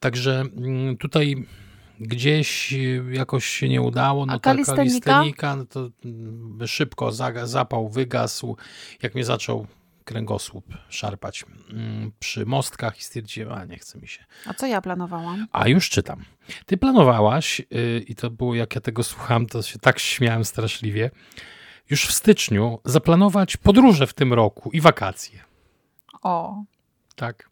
Także 0.00 0.40
mm, 0.56 0.96
tutaj 0.96 1.46
gdzieś 2.00 2.72
y, 2.72 3.04
jakoś 3.12 3.46
się 3.46 3.68
nie 3.68 3.82
udało, 3.82 4.26
no 4.26 4.32
A 4.32 4.38
kalistenika? 4.38 5.56
no 5.56 5.64
to 5.64 5.90
mm, 6.04 6.58
szybko 6.66 7.12
zapał 7.44 7.88
wygasł, 7.88 8.56
jak 9.02 9.14
mnie 9.14 9.24
zaczął 9.24 9.66
kręgosłup 10.04 10.64
szarpać 10.88 11.44
mm, 11.72 12.12
przy 12.18 12.46
mostkach 12.46 12.98
i 12.98 13.02
stwierdziłem, 13.04 13.52
a 13.52 13.64
nie 13.64 13.78
chce 13.78 13.98
mi 13.98 14.08
się. 14.08 14.24
A 14.46 14.54
co 14.54 14.66
ja 14.66 14.80
planowałam? 14.80 15.46
A 15.52 15.68
już 15.68 15.88
czytam. 15.90 16.24
Ty 16.66 16.76
planowałaś, 16.76 17.62
yy, 17.70 18.04
i 18.08 18.14
to 18.14 18.30
było, 18.30 18.54
jak 18.54 18.74
ja 18.74 18.80
tego 18.80 19.02
słucham, 19.02 19.46
to 19.46 19.62
się 19.62 19.78
tak 19.78 19.98
śmiałem 19.98 20.44
straszliwie, 20.44 21.10
już 21.90 22.06
w 22.06 22.12
styczniu 22.12 22.78
zaplanować 22.84 23.56
podróże 23.56 24.06
w 24.06 24.14
tym 24.14 24.32
roku 24.32 24.70
i 24.72 24.80
wakacje. 24.80 25.40
O, 26.22 26.64
Tak. 27.16 27.50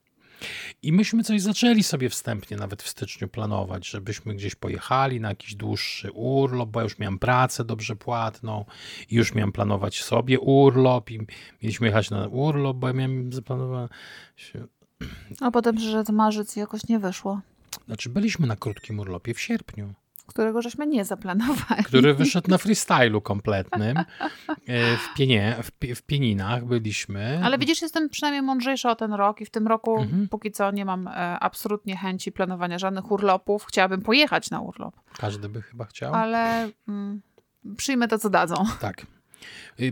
I 0.83 0.93
myśmy 0.93 1.25
coś 1.25 1.43
zaczęli 1.43 1.83
sobie 1.83 2.09
wstępnie 2.09 2.57
nawet 2.57 2.83
w 2.83 2.89
styczniu 2.89 3.29
planować, 3.29 3.89
żebyśmy 3.89 4.35
gdzieś 4.35 4.55
pojechali 4.55 5.21
na 5.21 5.29
jakiś 5.29 5.55
dłuższy 5.55 6.13
urlop, 6.13 6.71
bo 6.71 6.81
ja 6.81 6.85
już 6.85 6.99
miałem 6.99 7.19
pracę 7.19 7.65
dobrze 7.65 7.97
płatną 7.97 8.65
i 9.11 9.15
już 9.15 9.35
miałem 9.35 9.53
planować 9.53 10.03
sobie 10.03 10.41
urlop 10.41 11.11
i 11.11 11.27
mieliśmy 11.63 11.87
jechać 11.87 12.11
na 12.11 12.29
urlop, 12.29 12.77
bo 12.77 12.87
ja 12.87 12.93
miałem 12.93 13.33
zaplanowane... 13.33 13.89
a 15.41 15.51
potem 15.51 15.77
przyszedł 15.77 16.13
marzec 16.13 16.57
i 16.57 16.61
jakoś 16.61 16.89
nie 16.89 16.99
wyszło. 16.99 17.41
Znaczy 17.87 18.09
byliśmy 18.09 18.47
na 18.47 18.57
krótkim 18.57 18.99
urlopie 18.99 19.35
w 19.35 19.41
sierpniu, 19.41 19.95
Którego 20.29 20.63
żeśmy 20.63 20.87
nie 20.87 21.05
zaplanowali. 21.05 21.85
który 21.85 22.15
wyszedł 22.15 22.51
na 22.51 22.59
freestylu 22.59 23.21
kompletnym. 23.21 23.97
E, 23.99 24.97
W, 24.97 25.15
pienie, 25.17 25.57
w, 25.63 25.95
w 25.97 26.03
Pieninach 26.03 26.65
byliśmy. 26.65 27.41
Ale 27.45 27.59
widzisz, 27.59 27.83
jestem 27.83 28.09
przynajmniej 28.09 28.43
mądrzejsza 28.43 28.91
o 28.91 28.95
ten 28.97 29.13
rok 29.13 29.41
i 29.41 29.45
w 29.47 29.51
tym 29.51 29.67
roku 29.67 29.99
Mhm. 30.01 30.29
póki 30.29 30.51
co 30.53 30.71
nie 30.71 30.85
mam 30.85 31.09
e, 31.09 31.11
absolutnie 31.39 31.97
chęci 31.97 32.33
planowania 32.33 32.79
żadnych 32.79 33.11
urlopów. 33.11 33.65
Chciałabym 33.65 34.03
pojechać 34.03 34.51
na 34.51 34.61
urlop, 34.61 34.97
Każdy 35.19 35.49
by 35.49 35.63
chyba 35.63 35.85
chciał. 35.85 36.15
ale 36.15 36.71
mm, 36.89 37.23
przyjmę 37.77 38.09
to, 38.09 38.19
co 38.19 38.31
dadzą. 38.31 38.55
Tak. 38.81 39.07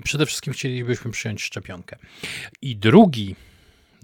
Przede 0.04 0.26
wszystkim 0.26 0.52
chcielibyśmy 0.52 1.10
przyjąć 1.10 1.42
szczepionkę. 1.42 1.96
I 2.62 2.76
drugi, 2.76 3.36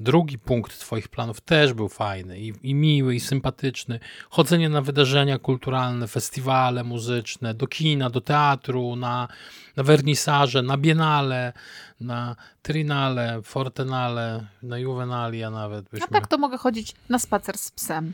drugi 0.03 0.39
punkt 0.39 0.79
Twoich 0.79 1.09
planów 1.09 1.41
też 1.41 1.73
był 1.73 1.89
fajny 1.89 2.41
i, 2.41 2.53
i 2.63 2.75
miły, 2.75 3.15
i 3.15 3.21
sympatyczny. 3.21 4.01
Chodzenie 4.31 4.69
na 4.69 4.81
wydarzenia 4.81 5.39
kulturalne, 5.39 6.09
festiwale 6.09 6.85
muzyczne, 6.85 7.55
do 7.55 7.67
kina, 7.67 8.11
do 8.11 8.21
teatru, 8.21 8.97
na, 8.97 9.29
na 9.77 9.83
wernisaże, 9.83 10.63
na 10.63 10.77
biennale, 10.77 11.53
na 12.01 12.37
trinale, 12.63 13.43
fortenale, 13.43 14.47
na 14.63 14.79
juvenalia 14.79 15.51
nawet. 15.51 15.87
A 15.87 15.91
Byśmy, 15.91 16.09
tak 16.09 16.27
to 16.27 16.39
mogę 16.39 16.59
chodzić 16.59 16.95
na 17.09 17.19
spacer 17.19 17.59
z 17.59 17.71
psem. 17.71 18.13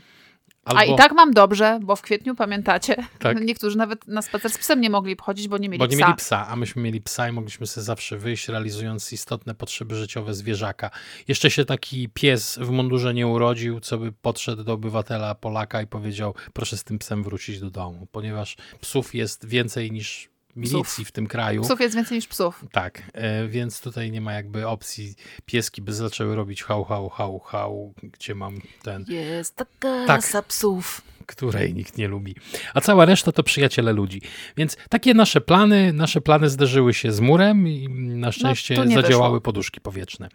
Albo, 0.63 0.79
A 0.79 0.83
i 0.83 0.95
tak 0.95 1.11
mam 1.11 1.33
dobrze, 1.33 1.79
bo 1.83 1.95
w 1.95 2.01
kwietniu, 2.01 2.35
pamiętacie, 2.35 2.95
Tak. 3.19 3.41
niektórzy 3.45 3.77
nawet 3.77 4.07
na 4.07 4.21
spacer 4.21 4.51
z 4.51 4.57
psem 4.57 4.81
nie 4.81 4.89
mogli 4.89 5.15
chodzić, 5.21 5.47
bo 5.47 5.57
nie 5.57 5.69
mieli 5.69 5.79
Bo 5.79 5.85
nie 5.85 5.97
psa. 5.97 6.05
mieli 6.05 6.17
psa, 6.17 6.47
a 6.47 6.55
myśmy 6.55 6.81
mieli 6.81 7.01
psa 7.01 7.29
i 7.29 7.31
mogliśmy 7.31 7.67
sobie 7.67 7.83
zawsze 7.85 8.17
wyjść, 8.17 8.47
realizując 8.47 9.13
istotne 9.13 9.55
potrzeby 9.55 9.95
życiowe 9.95 10.33
zwierzaka. 10.33 10.91
Jeszcze 11.27 11.51
się 11.51 11.65
taki 11.65 12.09
pies 12.09 12.59
w 12.61 12.69
mundurze 12.69 13.13
nie 13.13 13.27
urodził, 13.27 13.79
co 13.79 13.97
by 13.97 14.11
podszedł 14.11 14.63
do 14.63 14.73
obywatela 14.73 15.35
Polaka 15.35 15.81
i 15.81 15.87
powiedział, 15.87 16.33
proszę 16.53 16.77
z 16.77 16.83
tym 16.83 16.99
psem 16.99 17.23
wrócić 17.23 17.59
do 17.59 17.69
domu, 17.69 18.07
ponieważ 18.11 18.57
psów 18.81 19.15
jest 19.15 19.45
więcej 19.45 19.91
niż 19.91 20.29
milicji 20.55 20.83
Psów. 20.83 21.07
w 21.07 21.11
tym 21.11 21.27
kraju. 21.27 21.61
Psów 21.61 21.79
jest 21.81 21.95
więcej 21.95 22.15
niż 22.17 22.27
psów. 22.27 22.65
Tak, 22.71 23.01
e, 23.13 23.47
więc 23.47 23.81
tutaj 23.81 24.11
nie 24.11 24.21
ma 24.21 24.33
jakby 24.33 24.67
opcji. 24.67 25.15
Pieski 25.45 25.81
by 25.81 25.93
zaczęły 25.93 26.35
robić 26.35 26.63
hał, 26.63 26.83
hał, 26.83 27.09
hał, 27.09 27.39
hał, 27.39 27.93
gdzie 28.03 28.35
mam 28.35 28.61
ten 28.83 29.05
Jest 29.07 29.55
taka 29.55 29.71
Tak. 29.81 30.07
rasa 30.07 30.41
psów. 30.41 31.01
Której 31.29 31.73
nikt 31.73 31.97
nie 31.97 32.07
lubi. 32.07 32.35
A 32.73 32.81
cała 32.81 33.05
reszta 33.05 33.31
to 33.31 33.43
przyjaciele 33.43 33.93
ludzi. 33.93 34.21
Więc 34.57 34.77
takie 34.89 35.13
nasze 35.13 35.41
plany, 35.41 35.93
nasze 35.93 36.21
plany 36.21 36.49
zderzyły 36.49 36.93
się 36.93 37.11
z 37.11 37.19
murem 37.19 37.67
i 37.67 37.89
na 37.89 38.31
szczęście 38.31 38.75
tu 38.75 38.83
nie 38.83 38.95
zadziałały 38.95 39.41
poduszki 39.41 39.81
powietrzne. 39.81 40.29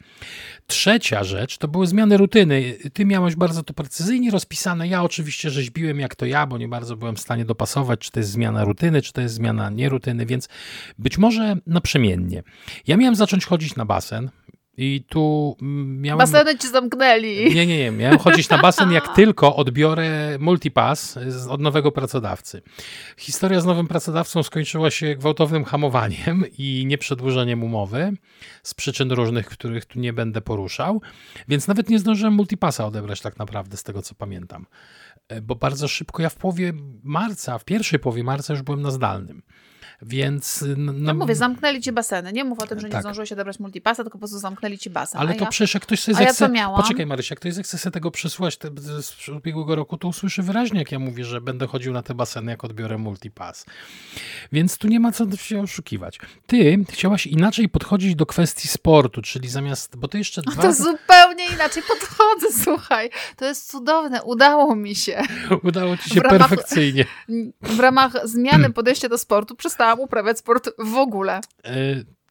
Trzecia 0.67 1.25
rzecz 1.25 1.59
to 1.59 1.69
były 1.69 1.87
zmiany 1.87 2.17
rutyny. 2.17 2.79
Ty 2.93 3.05
miałeś 3.05 3.37
bardzo 3.37 3.63
to 3.63 3.75
precyzyjnie 3.75 4.31
rozpisane. 4.31 4.89
Ja 4.89 5.03
oczywiście 5.03 5.51
rzeźbiłem 5.51 6.01
jak 6.01 6.15
to 6.15 6.27
ja, 6.27 6.47
bo 6.47 6.59
nie 6.59 6.69
bardzo 6.69 6.97
byłem 6.97 7.17
w 7.17 7.21
stanie 7.21 7.45
dopasować, 7.45 8.01
czy 8.01 8.11
to 8.11 8.21
jest 8.21 8.31
zmiana 8.31 8.65
rutyny, 8.65 9.03
czy 9.03 9.13
to 9.13 9.21
jest 9.21 9.35
zmiana 9.35 9.71
nierutyny, 9.71 10.27
więc 10.27 10.49
być 10.99 11.19
może 11.19 11.57
naprzemiennie. 11.67 12.43
Ja 12.87 12.97
miałem 12.97 13.15
zacząć 13.15 13.47
chodzić 13.47 13.77
na 13.77 13.85
basen 13.85 14.31
i 14.77 15.05
tu 15.09 15.57
mm, 15.63 16.01
miałem... 16.01 16.19
Baseny 16.19 16.59
ci 16.59 16.69
zamknęli. 16.69 17.55
Nie, 17.55 17.67
nie, 17.67 17.79
nie. 17.79 17.91
Miałem 17.91 18.19
chodzić 18.19 18.49
na 18.49 18.59
basen, 18.59 18.93
jak 18.93 19.09
tylko 19.17 19.57
odbiorę 19.57 20.39
multipass 20.39 21.19
od 21.49 21.61
nowego 21.61 21.93
pracodawcy. 21.93 22.63
Historia 23.17 23.61
z 23.61 23.67
nowym 23.67 23.87
pracodawcą 23.87 24.43
skończyła 24.43 24.91
się 24.91 25.17
gwałtownym 25.17 25.65
hamowaniem 25.65 26.45
i 26.59 26.85
nieprzedłużeniem 26.87 27.63
umowy 27.63 28.13
z 28.63 28.75
przyczyn 28.75 29.13
różnych, 29.13 29.47
których 29.47 29.85
tu 29.85 29.99
nie 29.99 30.13
będę 30.13 30.41
poruszał, 30.41 31.01
więc 31.49 31.69
nawet 31.69 31.91
nie 31.91 31.99
zdążyłem 31.99 32.35
multipassa 32.35 32.87
odebrać 32.87 33.21
tak 33.21 33.39
naprawdę, 33.39 33.77
z 33.77 33.83
tego 33.83 34.03
co 34.03 34.15
pamiętam. 34.15 34.67
E, 35.29 35.41
Bo 35.43 35.55
bardzo 35.55 35.89
szybko, 35.89 36.23
ja 36.23 36.29
w 36.29 36.37
połowie 36.37 36.73
marca, 37.03 37.59
w 37.59 37.65
pierwszej 37.65 37.99
połowie 37.99 38.25
marca 38.25 38.53
już 38.53 38.63
byłem 38.63 38.83
na 38.83 38.91
zdalnym. 38.91 39.43
Więc... 40.03 40.63
n- 40.63 41.05
Ja 41.05 41.11
n- 41.11 41.17
mówię, 41.17 41.35
zamknęli 41.35 41.81
ci 41.81 41.93
baseny. 41.93 42.33
Nie 42.33 42.45
mów 42.45 42.61
o 42.61 42.67
tym, 42.67 42.81
że 42.81 42.87
nie 42.87 42.93
Tak. 42.93 43.03
zdążyłeś 43.03 43.33
odebrać 43.33 43.61
multipasa, 43.61 44.03
tylko 44.03 44.19
po 44.19 44.21
prostu 44.21 44.39
zamknęli 44.39 44.79
ci 44.79 44.91
basen. 44.91 45.21
Ale 45.21 45.31
a 45.31 45.35
to 45.35 45.45
ja... 45.45 45.51
przecież 45.51 45.75
jak 45.75 45.83
ktoś 45.83 46.01
sobie 46.01 46.19
ja 46.19 46.29
zechce... 46.29 46.49
miałam? 46.49 46.83
Poczekaj 46.83 47.07
Marysia, 47.07 47.33
jak 47.33 47.41
ktoś 47.41 47.55
zechce 47.55 47.79
sobie 47.79 47.93
tego 47.93 48.11
przesłać 48.11 48.57
te, 48.57 48.71
z 49.03 49.29
ubiegłego 49.29 49.75
roku, 49.75 49.99
to 49.99 50.09
usłyszy 50.09 50.43
wyraźnie, 50.43 50.79
jak 50.79 50.93
ja 50.93 50.99
mówię, 50.99 51.25
że 51.25 51.41
będę 51.41 51.67
chodził 51.67 51.93
na 51.93 52.03
te 52.03 52.15
baseny, 52.15 52.51
jak 52.51 52.65
odbiorę 52.65 52.99
multipass. 52.99 53.67
Więc 54.53 54.79
tu 54.79 54.89
nie 54.89 55.01
ma 55.01 55.13
co 55.13 55.37
się 55.37 55.61
oszukiwać. 55.61 56.19
Ty 56.47 56.85
chciałaś 56.91 57.27
inaczej 57.27 57.69
podchodzić 57.69 58.15
do 58.15 58.27
kwestii 58.27 58.69
sportu, 58.69 59.23
czyli 59.23 59.49
zamiast... 59.49 59.97
Bo 59.97 60.09
ty 60.09 60.19
jeszcze 60.19 60.43
dwa 60.43 60.63
To 60.63 60.73
zupełnie 60.73 61.45
inaczej 61.55 61.83
podchodzę, 61.89 62.47
słuchaj. 62.65 63.11
To 63.37 63.45
jest 63.45 63.71
cudowne, 63.71 64.23
udało 64.23 64.77
mi 64.77 64.95
się. 64.95 65.23
udało 65.69 65.97
ci 65.97 66.11
się 66.11 66.21
w 66.21 66.23
ramach- 66.23 66.39
perfekcyjnie. 66.39 67.05
W 67.63 67.81
ramach 67.81 68.13
zmiany 68.25 68.71
podejścia 68.71 69.09
do 69.09 69.19
sportu 69.19 69.57
przestałam 69.57 69.94
uprawiać 70.01 70.39
sport 70.39 70.71
w 70.79 70.95
ogóle. 70.95 71.41
E, 71.65 71.75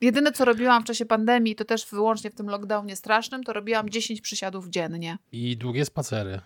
Jedyne, 0.02 0.32
co 0.32 0.46
robiłam 0.46 0.84
w 0.84 0.86
czasie 0.86 1.06
pandemii, 1.06 1.56
to 1.56 1.66
też 1.66 1.86
wyłącznie 1.86 2.30
w 2.30 2.36
tym 2.36 2.50
lockdownie 2.50 2.96
strasznym, 2.96 3.44
to 3.44 3.54
robiłam 3.54 3.90
10 3.90 4.22
przysiadów 4.22 4.70
dziennie. 4.70 5.18
I 5.32 5.58
długie 5.58 5.86
spacery. 5.86 6.42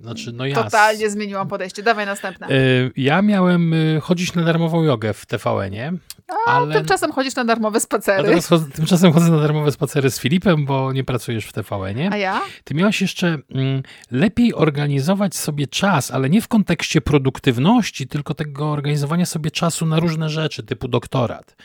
Znaczy, 0.00 0.32
no 0.32 0.46
ja... 0.46 0.54
Totalnie 0.64 1.10
zmieniłam 1.10 1.48
podejście. 1.48 1.82
Dawaj 1.82 2.06
następne. 2.06 2.46
E, 2.46 2.50
Ja 2.96 3.22
miałem 3.22 3.72
e, 3.74 4.00
chodzić 4.00 4.34
na 4.34 4.42
darmową 4.44 4.82
jogę 4.82 5.12
w 5.12 5.26
TVN-ie, 5.26 5.92
A 6.46 6.50
ale... 6.50 6.74
tymczasem 6.74 7.12
chodzisz 7.12 7.34
na 7.34 7.44
darmowe 7.44 7.76
A 7.76 7.80
spacery. 7.80 8.28
teraz 8.28 8.46
chodzę, 8.46 8.70
tymczasem 8.70 9.12
chodzę 9.12 9.30
na 9.30 9.40
darmowe 9.40 9.72
spacery 9.72 10.10
z 10.10 10.20
Filipem, 10.20 10.64
bo 10.66 10.92
nie 10.92 11.04
pracujesz 11.04 11.44
w 11.46 11.52
TVN-ie. 11.52 12.10
A 12.12 12.16
ja? 12.16 12.40
Ty 12.64 12.74
miałaś 12.74 13.00
jeszcze 13.00 13.38
mm, 13.54 13.82
lepiej 14.10 14.54
organizować 14.54 15.36
sobie 15.36 15.66
czas, 15.66 16.10
ale 16.10 16.30
nie 16.30 16.42
w 16.42 16.48
kontekście 16.48 17.00
produktywności, 17.00 18.08
tylko 18.08 18.34
tego 18.34 18.70
organizowania 18.70 19.26
sobie 19.26 19.50
czasu 19.50 19.86
na 19.86 20.00
różne 20.00 20.28
rzeczy, 20.28 20.62
typu 20.62 20.88
doktorat. 20.88 21.56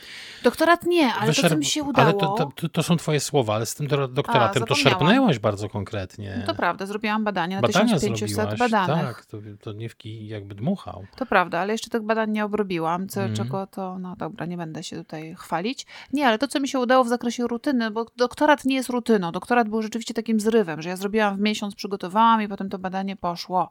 Doktorat 0.42 0.84
nie, 0.86 1.14
ale 1.14 1.34
to, 1.34 1.48
co 1.48 1.56
mi 1.56 1.64
się 1.64 1.82
udało... 1.82 2.08
Ale 2.08 2.18
to, 2.18 2.34
to, 2.38 2.52
to, 2.56 2.68
to 2.68 2.82
są 2.82 2.96
twoje 2.96 3.20
słowa, 3.20 3.54
ale 3.54 3.66
z 3.66 3.74
tym 3.74 3.86
do- 3.86 4.08
doktoratem 4.08 4.62
to 4.64 4.74
zapomniałam. 4.74 4.98
szarpnęłaś 5.00 5.38
bardzo 5.38 5.68
konkretnie. 5.68 6.36
No 6.40 6.46
to 6.46 6.54
prawda, 6.54 6.86
zrobiłam 6.86 7.24
badania 7.24 7.56
na 7.56 7.62
Badania 7.62 7.84
1500 7.94 8.23
badanych. 8.58 9.16
tak, 9.16 9.26
to, 9.26 9.36
to 9.60 9.72
nie 9.72 9.88
w 9.88 9.96
kij 9.96 10.26
jakby 10.26 10.54
dmuchał. 10.54 11.04
To 11.16 11.26
prawda, 11.26 11.60
ale 11.60 11.72
jeszcze 11.72 11.90
tych 11.90 12.02
badań 12.02 12.30
nie 12.30 12.44
obrobiłam, 12.44 13.08
co, 13.08 13.20
Mhm. 13.20 13.36
czego 13.36 13.66
to, 13.66 13.98
no 13.98 14.16
dobra, 14.16 14.46
nie 14.46 14.56
będę 14.56 14.82
się 14.82 14.96
tutaj 14.96 15.34
chwalić. 15.38 15.86
Nie, 16.12 16.26
ale 16.28 16.38
to, 16.38 16.48
co 16.48 16.60
mi 16.60 16.68
się 16.68 16.78
udało 16.78 17.04
w 17.04 17.08
zakresie 17.08 17.46
rutyny, 17.46 17.90
bo 17.90 18.06
doktorat 18.16 18.64
nie 18.64 18.74
jest 18.76 18.88
rutyną. 18.88 19.32
Doktorat 19.32 19.68
był 19.68 19.82
rzeczywiście 19.82 20.14
takim 20.14 20.40
zrywem, 20.40 20.82
że 20.82 20.88
ja 20.88 20.96
zrobiłam 20.96 21.36
w 21.36 21.40
miesiąc, 21.40 21.74
przygotowałam 21.74 22.42
i 22.42 22.48
potem 22.48 22.70
to 22.70 22.78
badanie 22.78 23.16
poszło. 23.16 23.70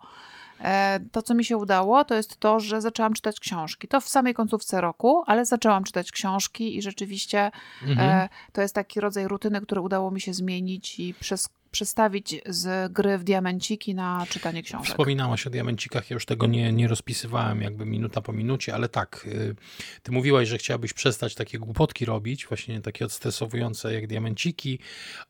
E, 0.62 1.00
To, 1.12 1.22
co 1.22 1.34
mi 1.34 1.46
się 1.46 1.58
udało, 1.58 2.06
to 2.06 2.16
jest 2.16 2.38
to, 2.40 2.60
że 2.60 2.82
zaczęłam 2.82 3.14
czytać 3.14 3.40
książki. 3.40 3.88
To 3.88 4.02
w 4.02 4.08
samej 4.10 4.34
końcówce 4.34 4.82
roku, 4.82 5.24
ale 5.28 5.46
zaczęłam 5.46 5.84
czytać 5.84 6.12
książki 6.12 6.78
i 6.78 6.82
rzeczywiście 6.82 7.52
Mhm. 7.88 8.10
e, 8.10 8.30
to 8.52 8.62
jest 8.62 8.76
taki 8.76 9.00
rodzaj 9.00 9.28
rutyny, 9.28 9.62
który 9.62 9.82
udało 9.82 10.12
mi 10.12 10.22
się 10.22 10.34
zmienić 10.34 11.00
i 11.00 11.14
przez, 11.14 11.50
przestawić 11.74 12.36
z 12.46 12.94
gry 12.94 13.18
w 13.18 13.24
diamenciki 13.24 13.96
na 13.96 14.26
czytanie 14.30 14.64
książek. 14.64 14.88
Wspominałaś 14.88 15.48
o 15.48 15.50
diamencikach, 15.50 16.10
ja 16.10 16.14
już 16.14 16.26
tego 16.26 16.48
nie, 16.48 16.74
nie 16.74 16.88
rozpisywałem 16.88 17.62
jakby 17.62 17.86
minuta 17.86 18.22
po 18.22 18.34
minucie, 18.34 18.76
ale 18.76 18.90
tak, 18.90 19.26
y, 19.28 19.56
ty 20.04 20.12
mówiłaś, 20.12 20.48
że 20.48 20.58
chciałabyś 20.58 20.94
przestać 20.94 21.36
takie 21.36 21.60
głupotki 21.60 22.06
robić, 22.06 22.48
właśnie 22.48 22.82
takie 22.82 23.06
odstresowujące 23.06 23.94
jak 23.94 24.08
diamenciki, 24.08 24.80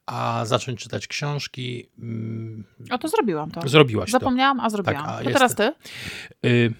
a 0.06 0.46
zacząć 0.46 0.80
czytać 0.80 1.08
książki. 1.08 1.90
Mm, 2.00 2.64
O, 2.92 2.98
to 2.98 3.08
zrobiłam 3.08 3.52
to. 3.52 3.70
Zrobiłaś 3.70 4.10
Zapomniałam, 4.10 4.60
a 4.60 4.70
zrobiłam. 4.70 5.06
Tak, 5.06 5.22
a 5.22 5.24
to 5.24 5.32
teraz 5.32 5.56
ty? 5.56 5.72
to. 6.42 6.48
Y, 6.50 6.74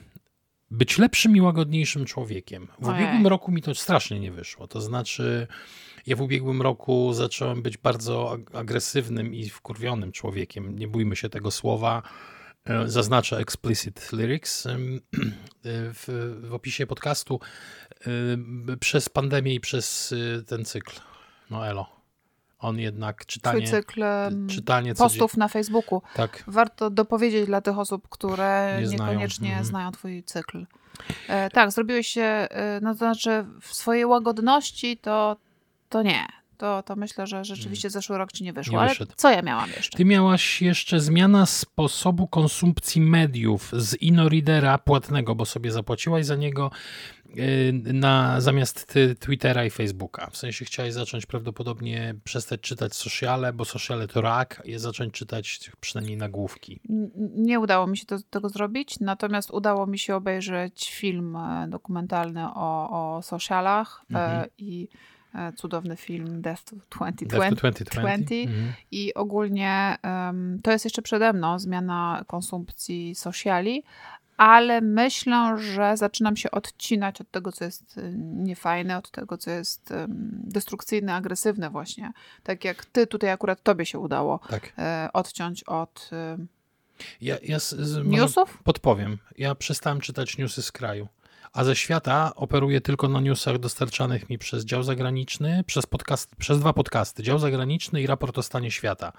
być 0.74 0.98
lepszym 0.98 1.36
i 1.36 1.42
łagodniejszym 1.42 2.06
człowiekiem. 2.06 2.68
W 2.80 2.88
Ojej. 2.88 3.04
ubiegłym 3.04 3.28
roku 3.28 3.52
mi 3.52 3.62
to 3.62 3.76
strasznie 3.76 4.20
nie 4.20 4.32
wyszło. 4.32 4.68
To 4.68 4.82
znaczy, 4.82 5.48
ja 6.08 6.16
w 6.16 6.22
ubiegłym 6.22 6.62
roku 6.62 7.14
zacząłem 7.14 7.62
być 7.62 7.78
bardzo 7.78 8.38
agresywnym 8.54 9.34
i 9.36 9.50
wkurwionym 9.50 10.12
człowiekiem. 10.12 10.80
Nie 10.80 10.88
bójmy 10.88 11.16
się 11.16 11.30
tego 11.30 11.52
słowa. 11.52 12.02
E, 12.66 12.90
zaznaczę 12.90 13.38
explicit 13.38 14.12
lyrics 14.12 14.66
e, 14.68 14.70
w, 15.64 16.36
w 16.44 16.54
opisie 16.54 16.88
podcastu. 16.88 17.40
E, 18.72 18.78
przez 18.78 19.10
pandemię 19.10 19.56
i 19.56 19.60
przez 19.60 20.16
ten 20.48 20.66
cykl. 20.66 21.00
No 21.50 21.68
elo. 21.68 22.03
On 22.64 22.80
jednak 22.80 23.26
czytanie, 23.26 23.62
Twój 23.62 23.68
cykl 23.68 24.04
czytanie 24.50 24.96
postów 24.96 25.38
na 25.38 25.48
Facebooku. 25.48 26.02
Tak. 26.16 26.44
Warto 26.48 26.90
dopowiedzieć 26.90 27.46
dla 27.46 27.62
tych 27.62 27.80
osób, 27.80 28.10
które 28.10 28.80
Nie 28.82 28.88
niekoniecznie 28.88 29.50
znają. 29.50 29.64
znają 29.64 29.92
twój 29.92 30.24
cykl. 30.24 30.66
E, 31.28 31.50
tak, 31.50 31.72
zrobiłeś 31.72 32.08
się, 32.08 32.22
e, 32.22 32.80
no 32.82 32.92
to 32.92 32.98
znaczy 32.98 33.46
w 33.62 33.74
swojej 33.74 34.06
łagodności 34.06 34.98
to, 34.98 35.38
to 35.90 36.02
nie 36.02 36.28
to, 36.64 36.84
to 36.84 36.96
myślę, 36.96 37.28
że 37.28 37.46
rzeczywiście 37.46 37.88
mm. 37.88 37.92
zeszły 37.92 38.18
rok 38.18 38.32
ci 38.32 38.44
nie 38.44 38.54
wyszło. 38.54 38.74
Nie 38.74 38.80
Ale 38.80 38.96
co 39.16 39.32
ja 39.32 39.42
miałam 39.42 39.70
jeszcze? 39.70 39.98
Ty 39.98 40.06
miałaś 40.06 40.62
jeszcze 40.62 41.00
zmiana 41.00 41.46
sposobu 41.46 42.28
konsumpcji 42.28 43.02
mediów 43.02 43.72
z 43.78 44.02
InnoReadera 44.02 44.78
płatnego, 44.78 45.36
bo 45.36 45.46
sobie 45.46 45.72
zapłaciłaś 45.72 46.26
za 46.26 46.36
niego 46.36 46.72
na, 47.94 48.42
zamiast 48.42 48.94
Twittera 49.20 49.66
i 49.66 49.70
Facebooka. 49.70 50.30
W 50.30 50.38
sensie 50.38 50.66
chciałaś 50.66 50.94
zacząć 50.94 51.26
prawdopodobnie 51.26 52.16
przestać 52.24 52.62
czytać 52.62 52.96
sociale, 52.96 53.54
bo 53.54 53.66
sociale 53.66 54.08
to 54.08 54.22
rak, 54.22 54.62
i 54.66 54.80
zacząć 54.80 55.14
czytać 55.14 55.72
przynajmniej 55.80 56.18
nagłówki. 56.18 56.82
Nie 57.36 57.60
udało 57.60 57.88
mi 57.88 57.98
się 57.98 58.06
to, 58.06 58.18
tego 58.30 58.50
zrobić, 58.50 59.00
natomiast 59.00 59.52
udało 59.52 59.88
mi 59.88 60.00
się 60.00 60.16
obejrzeć 60.16 60.92
film 60.92 61.36
e, 61.36 61.68
dokumentalny 61.70 62.46
o, 62.46 62.90
o 62.90 63.22
socialach 63.22 64.06
e, 64.12 64.16
mhm. 64.16 64.50
i 64.58 64.88
E, 65.36 65.54
cudowny 65.54 65.96
film 65.96 66.42
Death 66.42 66.64
to 66.64 66.76
2020. 66.76 67.40
Death 67.40 67.50
to 67.50 67.56
2020. 67.56 68.36
Mhm. 68.36 68.74
I 68.92 69.14
ogólnie 69.14 69.98
um, 70.04 70.60
to 70.64 70.72
jest 70.72 70.86
jeszcze 70.86 71.02
przede 71.02 71.34
mną 71.34 71.60
zmiana 71.60 72.24
konsumpcji 72.28 73.16
sociali, 73.16 73.84
ale 74.38 74.82
myślę, 74.82 75.58
że 75.58 75.98
zaczynam 75.98 76.38
się 76.38 76.52
odcinać 76.52 77.22
od 77.22 77.32
tego, 77.32 77.52
co 77.52 77.66
jest 77.66 77.98
y, 77.98 78.14
niefajne, 78.18 78.98
od 78.98 79.12
tego, 79.12 79.38
co 79.38 79.52
jest 79.52 79.94
destrukcyjne, 80.44 81.14
agresywne 81.14 81.70
właśnie. 81.70 82.12
Tak 82.44 82.66
jak 82.66 82.86
ty, 82.86 83.08
tutaj 83.08 83.30
akurat 83.30 83.64
tobie 83.64 83.86
się 83.86 84.00
udało 84.00 84.40
tak. 84.50 84.74
e, 84.78 85.10
odciąć 85.14 85.64
od 85.64 86.10
ja, 87.22 87.38
ja 87.44 87.60
z, 87.60 87.70
z, 87.70 88.06
newsów? 88.06 88.64
Podpowiem. 88.64 89.18
Ja 89.38 89.56
przestałem 89.56 90.00
czytać 90.00 90.38
newsy 90.38 90.62
z 90.62 90.72
kraju 90.72 91.08
a 91.54 91.64
ze 91.64 91.76
świata 91.76 92.32
operuję 92.36 92.82
tylko 92.82 93.10
na 93.10 93.22
newsach 93.22 93.58
dostarczanych 93.58 94.30
mi 94.30 94.38
przez 94.38 94.66
dział 94.66 94.84
zagraniczny, 94.84 95.64
przez, 95.68 95.86
podcast, 95.86 96.36
przez 96.36 96.60
dwa 96.60 96.74
podcasty, 96.74 97.24
dział 97.24 97.40
zagraniczny 97.40 98.02
i 98.02 98.08
raport 98.08 98.38
o 98.38 98.44
stanie 98.44 98.72
świata. 98.72 99.14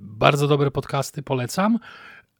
Bardzo 0.00 0.48
dobre 0.48 0.70
podcasty, 0.70 1.22
polecam 1.22 1.74
y, 1.74 1.78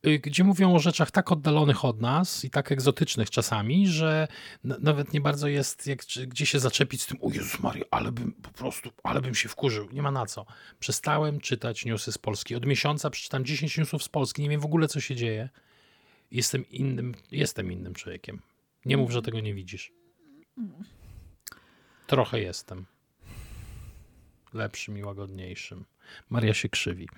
gdzie 0.02 0.45
mówią 0.45 0.75
o 0.75 0.78
rzeczach 0.78 1.11
tak 1.11 1.33
oddalonych 1.33 1.85
od 1.85 2.00
nas 2.00 2.45
i 2.45 2.50
tak 2.50 2.73
egzotycznych 2.73 3.30
czasami, 3.30 3.88
że 3.88 4.28
nawet 4.64 5.12
nie 5.12 5.21
bardzo 5.21 5.49
jest 5.49 5.87
jak, 5.87 6.00
gdzie 6.26 6.47
się 6.47 6.61
zaczepić 6.61 7.02
z 7.02 7.07
tym, 7.07 7.19
o 7.23 7.30
Jezus 7.30 7.61
Maria, 7.61 7.85
ale 7.90 8.12
bym 8.12 8.33
po 8.33 8.50
prostu, 8.50 8.90
ale 9.02 9.21
bym 9.21 9.35
się 9.35 9.49
wkurzył. 9.49 9.88
Nie 9.92 10.02
ma 10.02 10.11
na 10.11 10.26
co. 10.26 10.47
Przestałem 10.78 11.40
czytać 11.40 11.85
newsy 11.85 12.12
z 12.12 12.19
Polski. 12.19 12.54
Od 12.54 12.66
miesiąca 12.66 13.11
przeczytam 13.11 13.45
10 13.45 13.78
newsów 13.78 14.02
z 14.02 14.09
Polski, 14.09 14.42
nie 14.42 14.49
wiem 14.49 14.61
w 14.61 14.64
ogóle 14.64 14.88
co 14.88 15.00
się 15.00 15.16
dzieje. 15.16 15.49
Jestem 16.30 16.71
innym, 16.71 17.14
jestem 17.33 17.73
innym 17.73 17.95
człowiekiem. 17.95 18.42
Nie 18.85 18.97
mów, 18.97 19.11
że 19.11 19.23
tego 19.23 19.40
nie 19.40 19.54
widzisz. 19.54 19.92
Trochę 22.07 22.40
jestem. 22.40 22.87
Lepszym 24.52 24.99
i 24.99 25.04
łagodniejszym. 25.04 25.85
Maria 26.30 26.54
się 26.54 26.69
krzywi. 26.69 27.09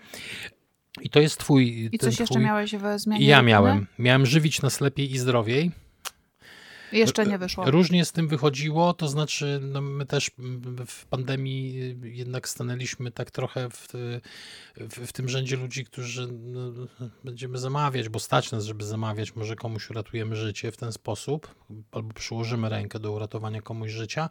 I 1.00 1.10
to 1.10 1.20
jest 1.20 1.38
twój... 1.38 1.88
I 1.92 1.98
coś 1.98 2.14
twój... 2.14 2.22
jeszcze 2.22 2.38
miałeś 2.38 2.74
w 2.74 2.84
zmianie? 2.96 3.26
Ja 3.26 3.42
miałem. 3.42 3.86
Miałem 3.98 4.26
żywić 4.26 4.62
nas 4.62 4.80
lepiej 4.80 5.12
i 5.12 5.18
zdrowiej. 5.18 5.70
Jeszcze 6.92 7.26
nie 7.26 7.38
wyszło. 7.38 7.70
Różnie 7.70 8.04
z 8.04 8.12
tym 8.12 8.28
wychodziło, 8.28 8.94
to 8.94 9.08
znaczy 9.08 9.60
no 9.62 9.80
my 9.80 10.06
też 10.06 10.30
w 10.86 11.06
pandemii 11.06 11.74
jednak 12.02 12.48
stanęliśmy 12.48 13.10
tak 13.10 13.30
trochę 13.30 13.70
w, 13.70 13.88
w, 14.76 15.06
w 15.06 15.12
tym 15.12 15.28
rzędzie 15.28 15.56
ludzi, 15.56 15.84
którzy 15.84 16.28
no, 16.32 16.72
będziemy 17.24 17.58
zamawiać, 17.58 18.08
bo 18.08 18.18
stać 18.18 18.52
nas, 18.52 18.64
żeby 18.64 18.84
zamawiać, 18.84 19.36
może 19.36 19.56
komuś 19.56 19.90
uratujemy 19.90 20.36
życie 20.36 20.72
w 20.72 20.76
ten 20.76 20.92
sposób, 20.92 21.54
albo 21.92 22.14
przyłożymy 22.14 22.68
rękę 22.68 22.98
do 22.98 23.12
uratowania 23.12 23.62
komuś 23.62 23.90
życia. 23.90 24.28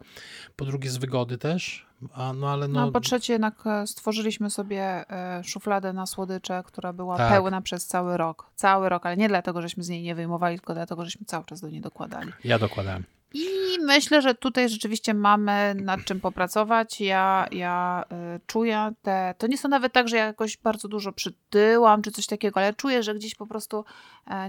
Po 0.56 0.64
drugie 0.64 0.90
z 0.90 0.96
wygody 0.96 1.38
też, 1.38 1.86
a, 2.14 2.32
no, 2.32 2.50
ale 2.50 2.68
no... 2.68 2.86
no 2.86 2.92
po 2.92 3.00
trzecie 3.00 3.32
jednak 3.32 3.54
e, 3.66 3.86
stworzyliśmy 3.86 4.50
sobie 4.50 5.10
e, 5.10 5.44
szufladę 5.44 5.92
na 5.92 6.06
słodycze, 6.06 6.62
która 6.66 6.92
była 6.92 7.16
tak. 7.16 7.32
pełna 7.32 7.60
przez 7.60 7.86
cały 7.86 8.16
rok. 8.16 8.46
Cały 8.54 8.88
rok, 8.88 9.06
ale 9.06 9.16
nie 9.16 9.28
dlatego, 9.28 9.62
żeśmy 9.62 9.82
z 9.82 9.88
niej 9.88 10.02
nie 10.02 10.14
wyjmowali, 10.14 10.56
tylko 10.56 10.74
dlatego, 10.74 11.04
żeśmy 11.04 11.26
cały 11.26 11.44
czas 11.44 11.60
do 11.60 11.68
niej 11.68 11.80
dokładali. 11.80 12.32
Ja 12.44 12.58
dokładałem. 12.58 13.04
I 13.34 13.46
myślę, 13.80 14.22
że 14.22 14.34
tutaj 14.34 14.68
rzeczywiście 14.68 15.14
mamy 15.14 15.74
nad 15.74 16.04
czym 16.04 16.20
popracować. 16.20 17.00
Ja, 17.00 17.46
ja 17.52 18.04
y, 18.36 18.40
czuję 18.46 18.92
te. 19.02 19.34
To 19.38 19.46
nie 19.46 19.58
są 19.58 19.68
nawet 19.68 19.92
tak, 19.92 20.08
że 20.08 20.16
ja 20.16 20.26
jakoś 20.26 20.56
bardzo 20.56 20.88
dużo 20.88 21.12
przytyłam 21.12 22.02
czy 22.02 22.10
coś 22.10 22.26
takiego, 22.26 22.60
ale 22.60 22.74
czuję, 22.74 23.02
że 23.02 23.14
gdzieś 23.14 23.34
po 23.34 23.46
prostu 23.46 23.84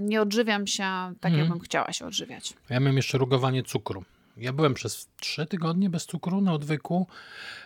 nie 0.02 0.20
odżywiam 0.22 0.66
się 0.66 0.84
tak, 1.20 1.32
mm. 1.32 1.38
jakbym 1.38 1.60
chciała 1.60 1.92
się 1.92 2.06
odżywiać. 2.06 2.54
Ja 2.70 2.80
mam 2.80 2.96
jeszcze 2.96 3.18
rugowanie 3.18 3.62
cukru. 3.62 4.04
Ja 4.36 4.52
byłem 4.52 4.74
przez 4.74 5.08
trzy 5.20 5.46
tygodnie 5.46 5.90
bez 5.90 6.06
cukru 6.06 6.40
na 6.40 6.52
odwyku, 6.52 7.06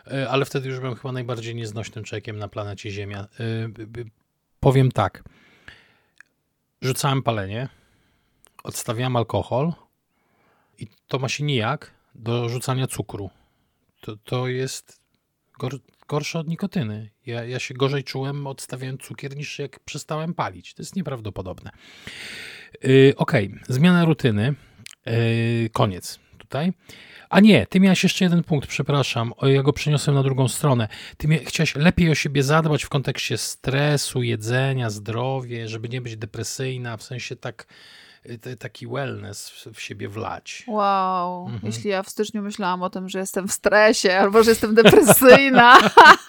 e, 0.06 0.30
ale 0.30 0.44
wtedy 0.44 0.68
już 0.68 0.80
byłem 0.80 0.94
chyba 0.94 1.12
najbardziej 1.12 1.54
nieznośnym 1.54 2.04
człowiekiem 2.04 2.38
na 2.38 2.48
planecie 2.48 2.90
Ziemia. 2.90 3.20
E, 3.20 3.26
powiem 4.60 4.92
tak. 4.92 5.24
Rzucałem 6.82 7.22
palenie, 7.22 7.68
odstawiałem 8.64 9.16
alkohol 9.16 9.72
i 10.78 10.86
to 11.08 11.18
ma 11.18 11.28
się 11.28 11.44
nijak 11.44 11.94
do 12.14 12.48
rzucania 12.48 12.86
cukru. 12.86 13.30
To, 14.00 14.16
to 14.16 14.48
jest 14.48 15.00
gor, 15.58 15.78
gorsze 16.08 16.38
od 16.38 16.48
nikotyny. 16.48 17.10
Ja, 17.26 17.44
ja 17.44 17.58
się 17.58 17.74
gorzej 17.74 18.04
czułem 18.04 18.46
odstawiając 18.46 19.00
cukier 19.00 19.36
niż 19.36 19.58
jak 19.58 19.80
przestałem 19.80 20.34
palić. 20.34 20.74
To 20.74 20.82
jest 20.82 20.96
nieprawdopodobne. 20.96 21.70
Yy, 22.82 23.14
Okej, 23.16 23.46
okay. 23.46 23.60
zmiana 23.68 24.04
rutyny. 24.04 24.54
Yy, 25.06 25.70
koniec 25.72 26.18
tutaj. 26.48 26.72
A 27.30 27.40
nie, 27.40 27.66
ty 27.66 27.80
miałeś 27.80 28.02
jeszcze 28.02 28.24
jeden 28.24 28.44
punkt, 28.44 28.68
przepraszam, 28.68 29.32
ja 29.42 29.62
go 29.62 29.72
przeniosłem 29.72 30.16
na 30.16 30.22
drugą 30.22 30.48
stronę. 30.48 30.88
Ty 31.16 31.38
chciałeś 31.38 31.76
lepiej 31.76 32.10
o 32.10 32.14
siebie 32.14 32.42
zadbać 32.42 32.84
w 32.84 32.88
kontekście 32.88 33.38
stresu, 33.38 34.22
jedzenia, 34.22 34.90
zdrowie, 34.90 35.68
żeby 35.68 35.88
nie 35.88 36.00
być 36.00 36.16
depresyjna, 36.16 36.96
w 36.96 37.02
sensie 37.02 37.36
tak 37.36 37.66
taki 38.58 38.86
wellness 38.86 39.50
w 39.74 39.80
siebie 39.80 40.08
wlać. 40.08 40.64
Wow, 40.66 41.44
mhm. 41.44 41.60
jeśli 41.64 41.90
ja 41.90 42.02
w 42.02 42.08
styczniu 42.08 42.42
myślałam 42.42 42.82
o 42.82 42.90
tym, 42.90 43.08
że 43.08 43.18
jestem 43.18 43.48
w 43.48 43.52
stresie 43.52 44.18
albo 44.18 44.42
że 44.42 44.50
jestem 44.50 44.74
depresyjna, 44.74 45.78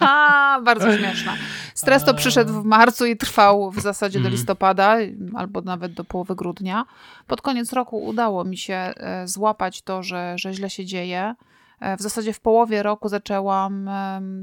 bardzo 0.66 0.98
śmieszna. 0.98 1.36
Stres 1.74 2.04
to 2.04 2.14
przyszedł 2.14 2.62
w 2.62 2.66
marcu 2.66 3.06
i 3.06 3.18
trwał 3.18 3.72
w 3.72 3.80
zasadzie 3.80 4.20
do 4.20 4.26
mhm. 4.26 4.36
listopada 4.36 4.98
albo 5.36 5.62
nawet 5.62 5.94
do 5.94 6.04
połowy 6.04 6.36
grudnia. 6.36 6.86
Pod 7.28 7.42
koniec 7.42 7.74
roku 7.74 8.06
udało 8.06 8.44
mi 8.44 8.58
się 8.58 8.74
e, 8.74 9.28
złapać 9.28 9.82
to, 9.82 10.04
że, 10.04 10.34
że 10.38 10.54
źle 10.54 10.70
się 10.70 10.86
dzieje. 10.86 11.36
E, 11.80 11.98
w 11.98 12.02
zasadzie 12.02 12.34
w 12.34 12.40
połowie 12.40 12.84
roku 12.84 13.10
zaczęłam 13.10 13.90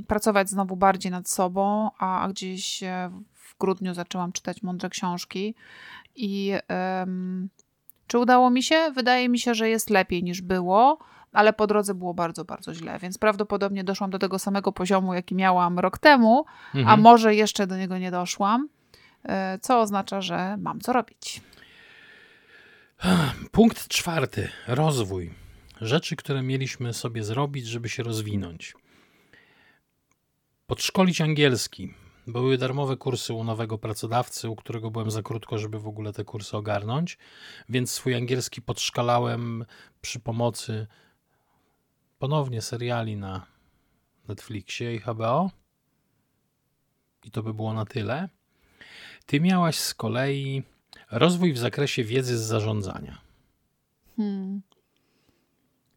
pracować 0.06 0.50
znowu 0.50 0.76
bardziej 0.76 1.12
nad 1.12 1.28
sobą, 1.28 1.90
a 1.98 2.28
gdzieś 2.30 2.82
e, 2.82 3.10
w 3.34 3.58
grudniu 3.58 3.94
zaczęłam 3.94 4.32
czytać 4.32 4.62
mądre 4.62 4.90
książki. 4.90 5.54
I 6.16 6.52
um, 7.00 7.48
czy 8.06 8.18
udało 8.18 8.50
mi 8.50 8.62
się? 8.62 8.92
Wydaje 8.94 9.28
mi 9.28 9.38
się, 9.38 9.54
że 9.54 9.68
jest 9.68 9.90
lepiej 9.90 10.22
niż 10.22 10.42
było, 10.42 10.98
ale 11.32 11.52
po 11.52 11.66
drodze 11.66 11.94
było 11.94 12.14
bardzo, 12.14 12.44
bardzo 12.44 12.74
źle, 12.74 12.98
więc 12.98 13.18
prawdopodobnie 13.18 13.84
doszłam 13.84 14.10
do 14.10 14.18
tego 14.18 14.38
samego 14.38 14.72
poziomu, 14.72 15.14
jaki 15.14 15.34
miałam 15.34 15.78
rok 15.78 15.98
temu, 15.98 16.44
mhm. 16.74 16.88
a 16.88 17.02
może 17.02 17.34
jeszcze 17.34 17.66
do 17.66 17.76
niego 17.76 17.98
nie 17.98 18.10
doszłam, 18.10 18.68
e, 19.24 19.58
co 19.58 19.80
oznacza, 19.80 20.20
że 20.20 20.56
mam 20.56 20.80
co 20.80 20.92
robić. 20.92 21.40
Punkt 23.52 23.88
czwarty. 23.88 24.48
Rozwój. 24.68 25.34
Rzeczy, 25.80 26.16
które 26.16 26.42
mieliśmy 26.42 26.92
sobie 26.92 27.24
zrobić, 27.24 27.66
żeby 27.66 27.88
się 27.88 28.02
rozwinąć. 28.02 28.74
Podszkolić 30.66 31.20
angielski. 31.20 31.94
Były 32.26 32.58
darmowe 32.58 32.96
kursy 32.96 33.34
u 33.34 33.44
nowego 33.44 33.78
pracodawcy, 33.78 34.50
u 34.50 34.56
którego 34.56 34.90
byłem 34.90 35.10
za 35.10 35.22
krótko, 35.22 35.58
żeby 35.58 35.78
w 35.78 35.88
ogóle 35.88 36.12
te 36.12 36.24
kursy 36.24 36.56
ogarnąć, 36.56 37.18
więc 37.68 37.90
swój 37.90 38.14
angielski 38.14 38.62
podszkalałem 38.62 39.64
przy 40.00 40.20
pomocy 40.20 40.86
ponownie 42.18 42.62
seriali 42.62 43.16
na 43.16 43.46
Netflixie 44.28 44.94
i 44.94 44.98
HBO. 44.98 45.50
I 47.24 47.30
to 47.30 47.42
by 47.42 47.54
było 47.54 47.72
na 47.72 47.84
tyle. 47.84 48.28
Ty 49.26 49.40
miałaś 49.40 49.78
z 49.78 49.94
kolei 49.94 50.62
rozwój 51.10 51.52
w 51.52 51.58
zakresie 51.58 52.04
wiedzy 52.04 52.38
z 52.38 52.42
zarządzania. 52.42 53.18
Hmm. 54.16 54.62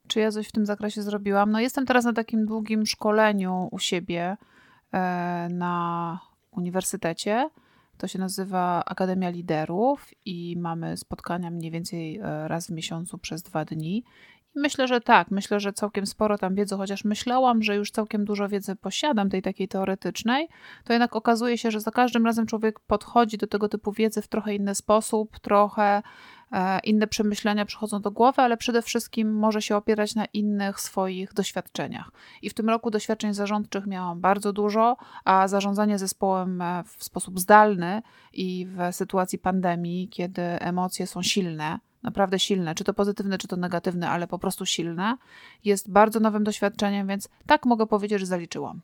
Czy 0.08 0.20
ja 0.20 0.32
coś 0.32 0.48
w 0.48 0.52
tym 0.52 0.66
zakresie 0.66 1.02
zrobiłam? 1.04 1.52
No, 1.52 1.60
jestem 1.60 1.86
teraz 1.86 2.06
na 2.06 2.14
takim 2.14 2.46
długim 2.46 2.86
szkoleniu 2.86 3.70
u 3.72 3.80
siebie 3.80 4.38
na 5.50 6.20
uniwersytecie. 6.52 7.50
To 7.98 8.08
się 8.08 8.20
nazywa 8.20 8.84
Akademia 8.86 9.30
Liderów 9.30 10.10
i 10.26 10.56
mamy 10.60 10.98
spotkania 10.98 11.52
mniej 11.52 11.72
więcej 11.72 12.18
e, 12.18 12.48
raz 12.48 12.68
w 12.68 12.72
miesiącu 12.72 13.18
przez 13.18 13.44
dwa 13.44 13.66
dni. 13.66 14.04
I 14.56 14.60
myślę, 14.60 14.88
że 14.88 15.02
tak, 15.02 15.32
myślę, 15.32 15.60
że 15.60 15.74
całkiem 15.74 16.06
sporo 16.06 16.38
tam 16.38 16.56
wiedzy, 16.56 16.76
chociaż 16.76 17.04
myślałam, 17.06 17.64
że 17.64 17.76
już 17.76 17.92
całkiem 17.92 18.26
dużo 18.26 18.50
wiedzy 18.50 18.76
posiadam, 18.76 19.30
tej 19.30 19.42
takiej 19.42 19.68
teoretycznej, 19.68 20.48
to 20.84 20.94
jednak 20.94 21.16
okazuje 21.16 21.58
się, 21.58 21.72
że 21.72 21.80
za 21.80 21.92
każdym 21.92 22.26
razem 22.26 22.46
człowiek 22.46 22.80
podchodzi 22.80 23.38
do 23.38 23.48
tego 23.48 23.70
typu 23.70 23.92
wiedzy 23.92 24.22
w 24.22 24.28
trochę 24.28 24.56
inny 24.56 24.76
sposób, 24.76 25.40
trochę 25.40 26.02
E, 26.02 26.02
inne 26.84 27.08
przemyślenia 27.08 27.66
przychodzą 27.66 28.02
do 28.02 28.12
głowy, 28.12 28.42
ale 28.42 28.58
przede 28.58 28.82
wszystkim 28.82 29.34
może 29.34 29.62
się 29.62 29.76
opierać 29.76 30.16
na 30.16 30.26
innych 30.26 30.80
swoich 30.80 31.34
doświadczeniach. 31.34 32.12
I 32.42 32.50
w 32.50 32.54
tym 32.54 32.70
roku 32.70 32.92
doświadczeń 32.92 33.34
zarządczych 33.34 33.88
miałam 33.88 34.22
bardzo 34.22 34.54
dużo, 34.54 34.98
a 35.26 35.48
zarządzanie 35.48 35.98
zespołem 35.98 36.62
e, 36.62 36.84
w 36.84 37.04
sposób 37.04 37.40
zdalny 37.40 38.02
i 38.34 38.68
w 38.70 38.96
sytuacji 38.96 39.40
pandemii, 39.40 40.10
kiedy 40.10 40.42
emocje 40.42 41.08
są 41.08 41.24
silne, 41.24 41.80
naprawdę 42.04 42.40
silne, 42.40 42.76
czy 42.76 42.84
to 42.84 42.94
pozytywne, 42.94 43.38
czy 43.38 43.48
to 43.48 43.56
negatywne, 43.56 44.10
ale 44.10 44.28
po 44.28 44.40
prostu 44.40 44.66
silne, 44.66 45.18
jest 45.66 45.92
bardzo 45.92 46.20
nowym 46.20 46.44
doświadczeniem, 46.44 47.08
więc 47.08 47.30
tak 47.46 47.66
mogę 47.66 47.88
powiedzieć, 47.88 48.20
że 48.20 48.26
zaliczyłam. 48.26 48.82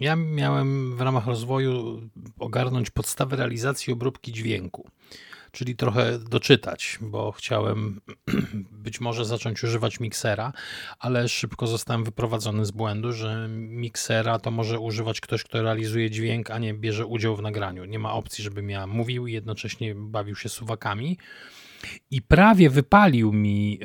Ja 0.00 0.16
miałem 0.16 0.96
w 0.96 1.00
ramach 1.00 1.26
rozwoju 1.26 2.02
ogarnąć 2.38 2.90
podstawy 2.90 3.36
realizacji 3.36 3.92
obróbki 3.92 4.32
dźwięku, 4.32 4.88
czyli 5.52 5.76
trochę 5.76 6.18
doczytać, 6.18 6.98
bo 7.00 7.32
chciałem 7.32 8.00
być 8.84 9.00
może 9.00 9.24
zacząć 9.24 9.64
używać 9.64 10.00
miksera, 10.00 10.52
ale 10.98 11.28
szybko 11.28 11.66
zostałem 11.66 12.04
wyprowadzony 12.04 12.64
z 12.64 12.70
błędu, 12.70 13.12
że 13.12 13.48
miksera 13.50 14.38
to 14.38 14.50
może 14.50 14.78
używać 14.80 15.20
ktoś, 15.20 15.44
kto 15.44 15.62
realizuje 15.62 16.10
dźwięk, 16.10 16.50
a 16.50 16.58
nie 16.58 16.74
bierze 16.74 17.06
udział 17.06 17.36
w 17.36 17.42
nagraniu. 17.42 17.84
Nie 17.84 17.98
ma 17.98 18.12
opcji, 18.12 18.44
żebym 18.44 18.70
ja 18.70 18.86
mówił 18.86 19.26
i 19.26 19.32
jednocześnie 19.32 19.94
bawił 19.94 20.36
się 20.36 20.48
suwakami. 20.48 21.18
I 22.10 22.22
prawie 22.22 22.70
wypalił 22.70 23.32
mi 23.32 23.78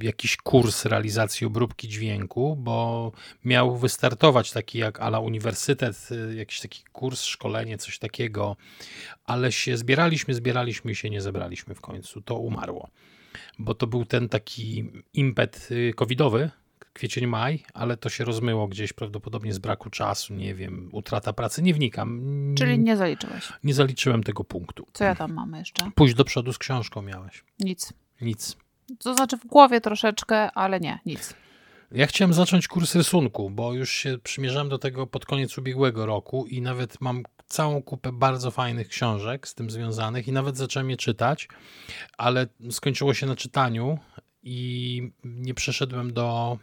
y, 0.00 0.04
jakiś 0.04 0.36
kurs 0.36 0.84
realizacji 0.84 1.46
obróbki 1.46 1.88
dźwięku, 1.88 2.56
bo 2.56 3.12
miał 3.44 3.76
wystartować 3.76 4.52
taki 4.52 4.78
jak 4.78 5.00
ala 5.00 5.20
uniwersytet, 5.20 6.08
y, 6.30 6.34
jakiś 6.34 6.60
taki 6.60 6.84
kurs, 6.92 7.22
szkolenie, 7.22 7.78
coś 7.78 7.98
takiego, 7.98 8.56
ale 9.24 9.52
się 9.52 9.76
zbieraliśmy, 9.76 10.34
zbieraliśmy 10.34 10.92
i 10.92 10.94
się 10.94 11.10
nie 11.10 11.20
zebraliśmy 11.20 11.74
w 11.74 11.80
końcu. 11.80 12.20
To 12.20 12.38
umarło, 12.38 12.88
bo 13.58 13.74
to 13.74 13.86
był 13.86 14.04
ten 14.04 14.28
taki 14.28 14.90
impet 15.14 15.68
y, 15.70 15.92
covidowy, 15.96 16.50
kwiecień, 16.96 17.26
maj, 17.26 17.64
ale 17.74 17.96
to 17.96 18.08
się 18.08 18.24
rozmyło 18.24 18.68
gdzieś 18.68 18.92
prawdopodobnie 18.92 19.52
z 19.52 19.58
braku 19.58 19.90
czasu, 19.90 20.34
nie 20.34 20.54
wiem, 20.54 20.88
utrata 20.92 21.32
pracy, 21.32 21.62
nie 21.62 21.74
wnikam. 21.74 22.54
Czyli 22.58 22.78
nie 22.78 22.96
zaliczyłeś? 22.96 23.52
Nie 23.64 23.74
zaliczyłem 23.74 24.22
tego 24.22 24.44
punktu. 24.44 24.86
Co 24.92 25.04
ja 25.04 25.14
tam 25.14 25.32
mam 25.32 25.54
jeszcze? 25.54 25.90
Pójść 25.94 26.14
do 26.14 26.24
przodu 26.24 26.52
z 26.52 26.58
książką 26.58 27.02
miałeś. 27.02 27.44
Nic. 27.60 27.92
Nic. 28.20 28.56
To 28.98 29.14
znaczy 29.14 29.36
w 29.36 29.46
głowie 29.46 29.80
troszeczkę, 29.80 30.52
ale 30.52 30.80
nie, 30.80 30.98
nic. 31.06 31.34
Ja 31.92 32.06
chciałem 32.06 32.32
zacząć 32.34 32.68
kurs 32.68 32.94
rysunku, 32.94 33.50
bo 33.50 33.72
już 33.72 33.90
się 33.90 34.18
przymierzałem 34.22 34.68
do 34.68 34.78
tego 34.78 35.06
pod 35.06 35.26
koniec 35.26 35.58
ubiegłego 35.58 36.06
roku 36.06 36.46
i 36.46 36.60
nawet 36.60 37.00
mam 37.00 37.22
całą 37.46 37.82
kupę 37.82 38.12
bardzo 38.12 38.50
fajnych 38.50 38.88
książek 38.88 39.48
z 39.48 39.54
tym 39.54 39.70
związanych 39.70 40.28
i 40.28 40.32
nawet 40.32 40.56
zacząłem 40.56 40.90
je 40.90 40.96
czytać, 40.96 41.48
ale 42.18 42.46
skończyło 42.70 43.14
się 43.14 43.26
na 43.26 43.36
czytaniu 43.36 43.98
i 44.42 45.10
nie 45.24 45.54
przeszedłem 45.54 46.12
do 46.12 46.58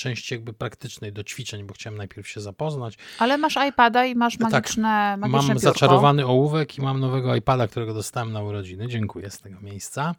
części 0.00 0.34
jakby 0.34 0.52
praktycznej 0.52 1.12
do 1.12 1.24
ćwiczeń, 1.24 1.64
bo 1.64 1.74
chciałem 1.74 1.96
najpierw 1.96 2.28
się 2.28 2.40
zapoznać. 2.40 2.94
Ale 3.18 3.38
masz 3.38 3.54
iPada 3.68 4.06
i 4.06 4.14
masz 4.14 4.38
magiczne, 4.38 4.82
tak, 4.82 5.18
magiczne 5.18 5.38
Mam 5.38 5.46
biurko. 5.46 5.58
zaczarowany 5.58 6.26
ołówek 6.26 6.78
i 6.78 6.82
mam 6.82 7.00
nowego 7.00 7.36
iPada, 7.36 7.68
którego 7.68 7.94
dostałem 7.94 8.32
na 8.32 8.42
urodziny. 8.42 8.88
Dziękuję 8.88 9.30
z 9.30 9.40
tego 9.40 9.60
miejsca. 9.60 10.14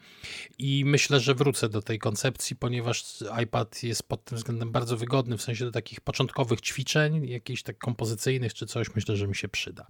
I 0.57 0.83
myślę, 0.85 1.19
że 1.19 1.35
wrócę 1.35 1.69
do 1.69 1.81
tej 1.81 1.99
koncepcji, 1.99 2.55
ponieważ 2.55 3.23
iPad 3.43 3.83
jest 3.83 4.03
pod 4.03 4.23
tym 4.23 4.37
względem 4.37 4.71
bardzo 4.71 4.97
wygodny, 4.97 5.37
w 5.37 5.41
sensie 5.41 5.65
do 5.65 5.71
takich 5.71 6.01
początkowych 6.01 6.61
ćwiczeń, 6.61 7.27
jakichś 7.27 7.63
tak 7.63 7.77
kompozycyjnych 7.77 8.53
czy 8.53 8.65
coś, 8.65 8.95
myślę, 8.95 9.15
że 9.15 9.27
mi 9.27 9.35
się 9.35 9.47
przyda. 9.47 9.87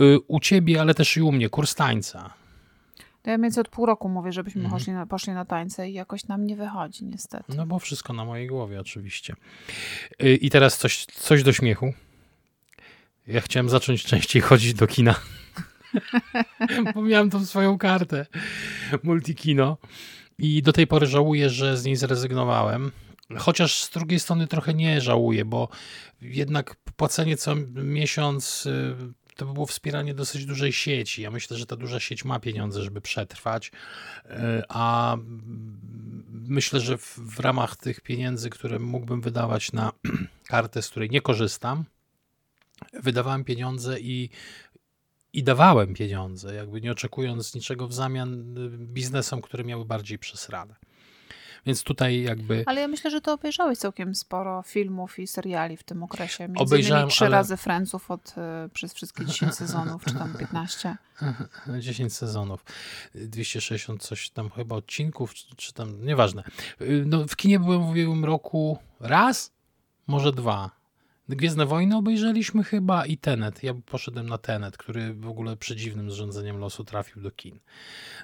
Y, 0.00 0.18
u 0.26 0.40
ciebie, 0.40 0.80
ale 0.80 0.94
też 0.94 1.16
i 1.16 1.22
u 1.22 1.32
mnie, 1.32 1.48
kurs 1.48 1.74
tańca 1.74 2.45
ja 3.26 3.38
mniej 3.38 3.42
więcej 3.42 3.60
od 3.60 3.68
pół 3.68 3.86
roku 3.86 4.08
mówię, 4.08 4.32
żebyśmy 4.32 4.62
mhm. 4.62 4.78
poszli, 4.78 4.92
na, 4.92 5.06
poszli 5.06 5.32
na 5.32 5.44
tańce 5.44 5.90
i 5.90 5.92
jakoś 5.92 6.26
nam 6.26 6.46
nie 6.46 6.56
wychodzi 6.56 7.04
niestety. 7.04 7.56
No 7.56 7.66
bo 7.66 7.78
wszystko 7.78 8.12
na 8.12 8.24
mojej 8.24 8.46
głowie 8.46 8.80
oczywiście. 8.80 9.34
Y, 10.22 10.34
I 10.34 10.50
teraz 10.50 10.78
coś, 10.78 11.04
coś 11.06 11.42
do 11.42 11.52
śmiechu. 11.52 11.92
Ja 13.26 13.40
chciałem 13.40 13.68
zacząć 13.68 14.04
częściej 14.04 14.42
chodzić 14.42 14.74
do 14.74 14.86
kina. 14.86 15.14
bo 16.94 17.02
miałem 17.02 17.30
tą 17.30 17.46
swoją 17.46 17.78
kartę 17.78 18.26
multikino. 19.02 19.78
I 20.38 20.62
do 20.62 20.72
tej 20.72 20.86
pory 20.86 21.06
żałuję, 21.06 21.50
że 21.50 21.76
z 21.76 21.84
niej 21.84 21.96
zrezygnowałem. 21.96 22.92
Chociaż 23.38 23.82
z 23.84 23.90
drugiej 23.90 24.20
strony 24.20 24.46
trochę 24.46 24.74
nie 24.74 25.00
żałuję, 25.00 25.44
bo 25.44 25.68
jednak 26.22 26.76
płacenie 26.96 27.36
co 27.36 27.54
miesiąc 27.74 28.66
y, 28.66 28.94
to 29.36 29.46
by 29.46 29.52
było 29.52 29.66
wspieranie 29.66 30.14
dosyć 30.14 30.46
dużej 30.46 30.72
sieci. 30.72 31.22
Ja 31.22 31.30
myślę, 31.30 31.56
że 31.56 31.66
ta 31.66 31.76
duża 31.76 32.00
sieć 32.00 32.24
ma 32.24 32.40
pieniądze, 32.40 32.82
żeby 32.82 33.00
przetrwać, 33.00 33.72
e, 34.24 34.62
a 34.68 35.16
myślę, 36.28 36.80
że 36.80 36.98
w, 36.98 37.18
w 37.18 37.40
ramach 37.40 37.76
tych 37.76 38.00
pieniędzy, 38.00 38.50
które 38.50 38.78
mógłbym 38.78 39.20
wydawać 39.20 39.72
na 39.72 39.92
kartę, 40.48 40.82
z 40.82 40.88
której 40.88 41.10
nie 41.10 41.20
korzystam, 41.20 41.84
wydawałem 42.92 43.44
pieniądze 43.44 44.00
i 44.00 44.30
i 45.32 45.42
dawałem 45.42 45.94
pieniądze, 45.94 46.54
jakby 46.54 46.80
nie 46.80 46.92
oczekując 46.92 47.54
niczego 47.54 47.88
w 47.88 47.92
zamian 47.92 48.58
y, 48.58 48.70
biznesom, 48.78 49.42
które 49.42 49.64
miały 49.64 49.84
bardziej 49.84 50.18
przesrane. 50.18 50.74
Więc 51.66 51.82
tutaj 51.82 52.22
jakby... 52.22 52.62
Ale 52.66 52.80
ja 52.80 52.88
myślę, 52.88 53.10
że 53.10 53.20
to 53.20 53.32
obejrzałeś 53.32 53.78
całkiem 53.78 54.14
sporo 54.14 54.62
filmów 54.62 55.18
i 55.18 55.26
seriali 55.26 55.76
w 55.76 55.82
tym 55.82 56.02
okresie. 56.02 56.48
Między 56.48 56.62
Obejrzałem, 56.62 57.08
trzy 57.08 57.24
ale... 57.24 57.36
razy 57.36 57.56
Franców 57.56 58.10
od, 58.10 58.34
y, 58.66 58.68
przez 58.68 58.94
wszystkie 58.94 59.24
10 59.24 59.54
sezonów, 59.54 60.04
czy 60.04 60.14
tam 60.14 60.34
15. 60.38 60.96
10 61.80 62.12
sezonów. 62.22 62.64
260 63.14 64.02
coś 64.02 64.30
tam 64.30 64.50
chyba 64.50 64.76
odcinków, 64.76 65.34
czy, 65.34 65.56
czy 65.56 65.72
tam, 65.72 66.04
nieważne. 66.04 66.42
Y, 66.80 67.04
no, 67.06 67.26
w 67.28 67.36
kinie 67.36 67.60
byłem 67.60 67.86
w 67.86 67.90
ubiegłym 67.90 68.24
roku 68.24 68.78
raz, 69.00 69.52
może 70.06 70.32
dwa. 70.32 70.70
Gwiezdne 71.28 71.66
Wojny 71.66 71.96
obejrzeliśmy 71.96 72.64
chyba 72.64 73.06
i 73.06 73.16
Tenet. 73.18 73.62
Ja 73.62 73.74
poszedłem 73.86 74.28
na 74.28 74.38
Tenet, 74.38 74.76
który 74.76 75.14
w 75.14 75.28
ogóle 75.28 75.56
przedziwnym 75.56 76.10
zrządzeniem 76.10 76.58
losu 76.58 76.84
trafił 76.84 77.22
do 77.22 77.30
kin. 77.30 77.58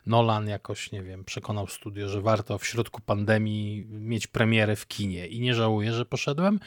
Nolan 0.06 0.48
jakoś, 0.48 0.92
nie 0.92 1.02
wiem, 1.02 1.24
przekonał 1.24 1.66
studio, 1.66 2.08
że 2.08 2.20
warto 2.20 2.58
w 2.58 2.66
środku 2.66 3.00
pandemii 3.00 3.86
mieć 3.88 4.26
premierę 4.26 4.76
w 4.76 4.86
kinie 4.86 5.26
i 5.26 5.40
nie 5.40 5.54
żałuję, 5.54 5.92
że 5.92 6.04
poszedłem. 6.04 6.60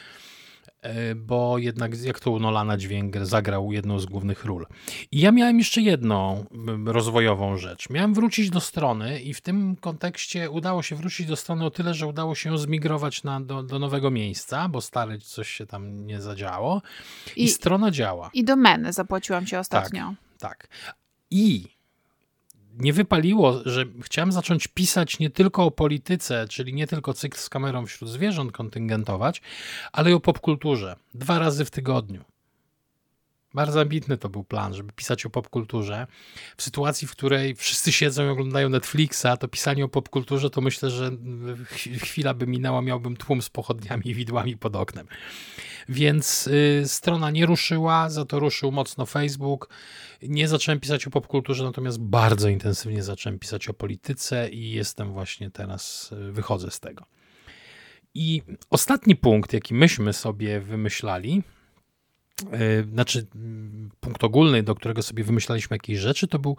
E, 0.86 1.14
bo 1.14 1.58
jednak 1.58 2.04
jak 2.04 2.20
to 2.20 2.30
u 2.30 2.38
Nolana 2.38 2.76
dźwięk 2.76 3.16
zagrał 3.22 3.72
jedną 3.72 3.98
z 3.98 4.06
głównych 4.06 4.44
ról. 4.44 4.66
I 5.12 5.20
ja 5.20 5.32
miałem 5.32 5.58
jeszcze 5.58 5.80
jedną 5.80 6.44
rozwojową 6.86 7.56
rzecz. 7.56 7.90
Miałem 7.90 8.14
wrócić 8.14 8.50
do 8.50 8.60
strony 8.60 9.20
i 9.20 9.34
w 9.34 9.40
tym 9.40 9.76
kontekście 9.76 10.50
udało 10.50 10.82
się 10.82 10.96
wrócić 10.96 11.26
do 11.26 11.36
strony 11.36 11.64
o 11.64 11.70
tyle, 11.70 11.94
że 11.94 12.06
udało 12.06 12.34
się 12.34 12.50
ją 12.50 12.58
zmigrować 12.58 13.22
na, 13.22 13.40
do, 13.40 13.62
do 13.62 13.78
nowego 13.78 14.10
miejsca, 14.10 14.68
bo 14.68 14.80
stary 14.80 15.18
coś 15.18 15.48
się 15.50 15.66
tam 15.66 16.06
nie 16.06 16.20
zadziało 16.20 16.82
i, 17.36 17.44
I 17.44 17.48
strona 17.48 17.90
działa. 17.90 18.30
I 18.34 18.44
domeny 18.44 18.92
zapłaciłam 18.92 19.46
się 19.46 19.58
ostatnio. 19.58 20.14
Tak, 20.38 20.68
tak. 20.68 20.68
I 21.30 21.75
nie 22.78 22.92
wypaliło, 22.92 23.60
że 23.64 23.84
chciałem 24.02 24.32
zacząć 24.32 24.68
pisać 24.68 25.18
nie 25.18 25.30
tylko 25.30 25.64
o 25.64 25.70
polityce, 25.70 26.46
czyli 26.48 26.74
nie 26.74 26.86
tylko 26.86 27.14
cykl 27.14 27.38
z 27.38 27.48
kamerą 27.48 27.86
wśród 27.86 28.10
zwierząt 28.10 28.52
kontyngentować, 28.52 29.42
ale 29.92 30.10
i 30.10 30.14
o 30.14 30.20
popkulturze. 30.20 30.96
Dwa 31.14 31.38
razy 31.38 31.64
w 31.64 31.70
tygodniu. 31.70 32.24
Bardzo 33.54 33.80
ambitny 33.80 34.18
to 34.18 34.28
był 34.28 34.44
plan, 34.44 34.74
żeby 34.74 34.92
pisać 34.92 35.26
o 35.26 35.30
popkulturze. 35.30 36.06
W 36.56 36.62
sytuacji, 36.62 37.08
w 37.08 37.10
której 37.10 37.54
wszyscy 37.54 37.92
siedzą 37.92 38.26
i 38.26 38.28
oglądają 38.28 38.68
Netflixa, 38.68 39.26
to 39.40 39.48
pisanie 39.48 39.84
o 39.84 39.88
popkulturze 39.88 40.50
to 40.50 40.60
myślę, 40.60 40.90
że 40.90 41.10
chwila 41.98 42.34
by 42.34 42.46
minęła, 42.46 42.82
miałbym 42.82 43.16
tłum 43.16 43.42
z 43.42 43.48
pochodniami 43.48 44.08
i 44.08 44.14
widłami 44.14 44.56
pod 44.56 44.76
oknem. 44.76 45.06
Więc 45.88 46.46
y, 46.46 46.82
strona 46.86 47.30
nie 47.30 47.46
ruszyła, 47.46 48.10
za 48.10 48.24
to 48.24 48.38
ruszył 48.38 48.72
mocno 48.72 49.06
Facebook. 49.06 49.68
Nie 50.22 50.48
zacząłem 50.48 50.80
pisać 50.80 51.06
o 51.06 51.10
popkulturze, 51.10 51.64
natomiast 51.64 52.00
bardzo 52.00 52.48
intensywnie 52.48 53.02
zacząłem 53.02 53.38
pisać 53.38 53.68
o 53.68 53.74
polityce 53.74 54.48
i 54.48 54.70
jestem 54.70 55.12
właśnie 55.12 55.50
teraz, 55.50 56.12
y, 56.12 56.32
wychodzę 56.32 56.70
z 56.70 56.80
tego. 56.80 57.04
I 58.14 58.42
ostatni 58.70 59.16
punkt, 59.16 59.52
jaki 59.52 59.74
myśmy 59.74 60.12
sobie 60.12 60.60
wymyślali, 60.60 61.42
e, 62.52 62.82
znaczy 62.82 63.26
mm, 63.34 63.90
punkt 64.00 64.24
ogólny, 64.24 64.62
do 64.62 64.74
którego 64.74 65.02
sobie 65.02 65.24
wymyślaliśmy 65.24 65.74
jakieś 65.74 65.98
rzeczy, 65.98 66.26
to 66.26 66.38
był 66.38 66.56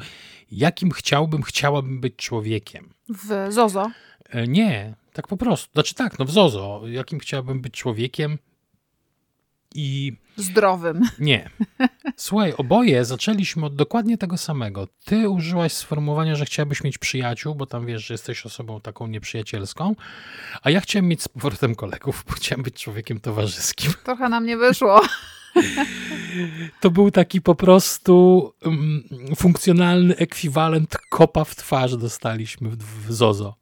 jakim 0.51 0.91
chciałbym, 0.91 1.43
chciałabym 1.43 2.01
być 2.01 2.15
człowiekiem. 2.15 2.89
W 3.09 3.51
Zozo? 3.53 3.91
E, 4.29 4.47
nie, 4.47 4.95
tak 5.13 5.27
po 5.27 5.37
prostu. 5.37 5.71
Znaczy 5.73 5.95
tak, 5.95 6.19
no 6.19 6.25
w 6.25 6.31
Zozo. 6.31 6.81
Jakim 6.85 7.19
chciałbym 7.19 7.61
być 7.61 7.73
człowiekiem 7.73 8.37
i... 9.77 10.13
Zdrowym. 10.37 11.01
Nie. 11.19 11.49
Słuchaj, 12.15 12.53
oboje 12.57 13.05
zaczęliśmy 13.05 13.65
od 13.65 13.75
dokładnie 13.75 14.17
tego 14.17 14.37
samego. 14.37 14.87
Ty 15.05 15.29
użyłaś 15.29 15.73
sformułowania, 15.73 16.35
że 16.35 16.45
chciałabyś 16.45 16.83
mieć 16.83 16.97
przyjaciół, 16.97 17.55
bo 17.55 17.65
tam 17.65 17.85
wiesz, 17.85 18.05
że 18.05 18.13
jesteś 18.13 18.45
osobą 18.45 18.81
taką 18.81 19.07
nieprzyjacielską, 19.07 19.95
a 20.63 20.69
ja 20.69 20.81
chciałem 20.81 21.07
mieć 21.07 21.23
z 21.23 21.27
powrotem 21.27 21.75
kolegów, 21.75 22.23
bo 22.27 22.33
chciałem 22.33 22.63
być 22.63 22.83
człowiekiem 22.83 23.19
towarzyskim. 23.19 23.91
Trochę 24.03 24.29
nam 24.29 24.45
nie 24.45 24.57
wyszło. 24.57 25.01
To 26.81 26.91
był 26.91 27.11
taki 27.11 27.41
po 27.41 27.55
prostu 27.55 28.53
um, 28.65 29.03
funkcjonalny 29.35 30.15
ekwiwalent 30.15 30.97
kopa 31.09 31.43
w 31.43 31.55
twarz 31.55 31.97
dostaliśmy 31.97 32.69
w, 32.69 32.77
w 32.77 33.13
Zozo 33.13 33.55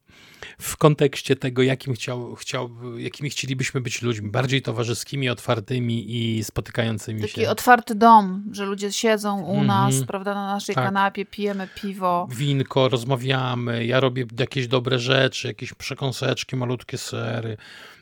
w 0.57 0.77
kontekście 0.77 1.35
tego, 1.35 1.63
jakim 1.63 1.93
chciał, 1.93 2.35
chciał, 2.35 2.69
jakimi 2.97 3.29
chcielibyśmy 3.29 3.81
być 3.81 4.01
ludźmi, 4.01 4.29
bardziej 4.29 4.61
towarzyskimi, 4.61 5.29
otwartymi 5.29 6.15
i 6.15 6.43
spotykającymi 6.43 7.21
Taki 7.21 7.33
się. 7.33 7.41
Taki 7.41 7.47
otwarty 7.47 7.95
dom, 7.95 8.43
że 8.51 8.65
ludzie 8.65 8.91
siedzą 8.91 9.41
u 9.41 9.53
mm 9.53 9.63
-hmm. 9.63 9.67
nas, 9.67 9.95
prawda, 10.07 10.33
na 10.33 10.47
naszej 10.47 10.75
tak. 10.75 10.85
kanapie, 10.85 11.25
pijemy 11.25 11.67
piwo. 11.75 12.27
Winko, 12.31 12.89
rozmawiamy, 12.89 13.85
ja 13.85 13.99
robię 13.99 14.25
jakieś 14.39 14.67
dobre 14.67 14.99
rzeczy, 14.99 15.47
jakieś 15.47 15.73
przekąseczki, 15.73 16.55
malutkie 16.55 16.97
sery, 16.97 17.57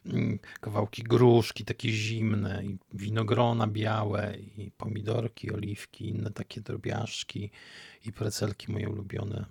mm, 0.05 0.39
kawałki 0.61 1.03
gruszki 1.03 1.65
takie 1.65 1.89
zimne, 1.89 2.63
i 2.65 2.77
winogrona 2.93 3.67
białe, 3.67 4.33
i 4.57 4.71
pomidorki, 4.71 5.51
oliwki, 5.51 6.09
inne 6.09 6.31
takie 6.31 6.61
drobiażdżki 6.61 7.51
i 8.05 8.11
precelki 8.11 8.71
moje 8.71 8.89
ulubione 8.89 9.45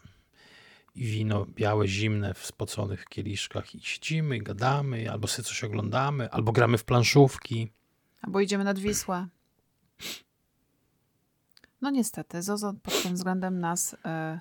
wino 0.97 1.47
białe, 1.47 1.89
zimne 1.89 2.35
w 2.35 2.47
spoconych 2.47 3.05
kieliszkach 3.05 3.75
i 3.75 3.81
siedzimy, 3.81 4.39
gadamy, 4.39 5.11
albo 5.11 5.29
sobie 5.29 5.49
coś 5.49 5.65
oglądamy, 5.65 6.31
albo 6.31 6.53
gramy 6.53 6.79
w 6.79 6.85
planszówki. 6.85 7.73
Albo 8.23 8.41
idziemy 8.41 8.65
nad 8.65 8.79
Wisłę. 8.79 9.27
No 11.81 11.91
niestety, 11.91 12.43
Zozo 12.43 12.75
pod 12.83 13.03
tym 13.03 13.15
względem 13.15 13.61
nas 13.61 13.97
e, 14.05 14.41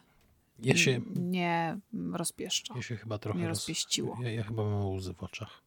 ja 0.64 0.78
się, 0.78 1.02
nie 1.16 1.78
rozpieszcza. 2.14 2.74
Ja 2.76 2.82
się 2.82 2.96
chyba 2.96 3.18
trochę 3.18 3.40
nie 3.40 3.48
rozpieściło. 3.48 4.16
Roz, 4.16 4.24
ja, 4.24 4.32
ja, 4.32 4.44
chyba 4.44 4.64
mam 4.64 4.86
łzy 4.86 5.14
w 5.14 5.24
oczach. 5.24 5.62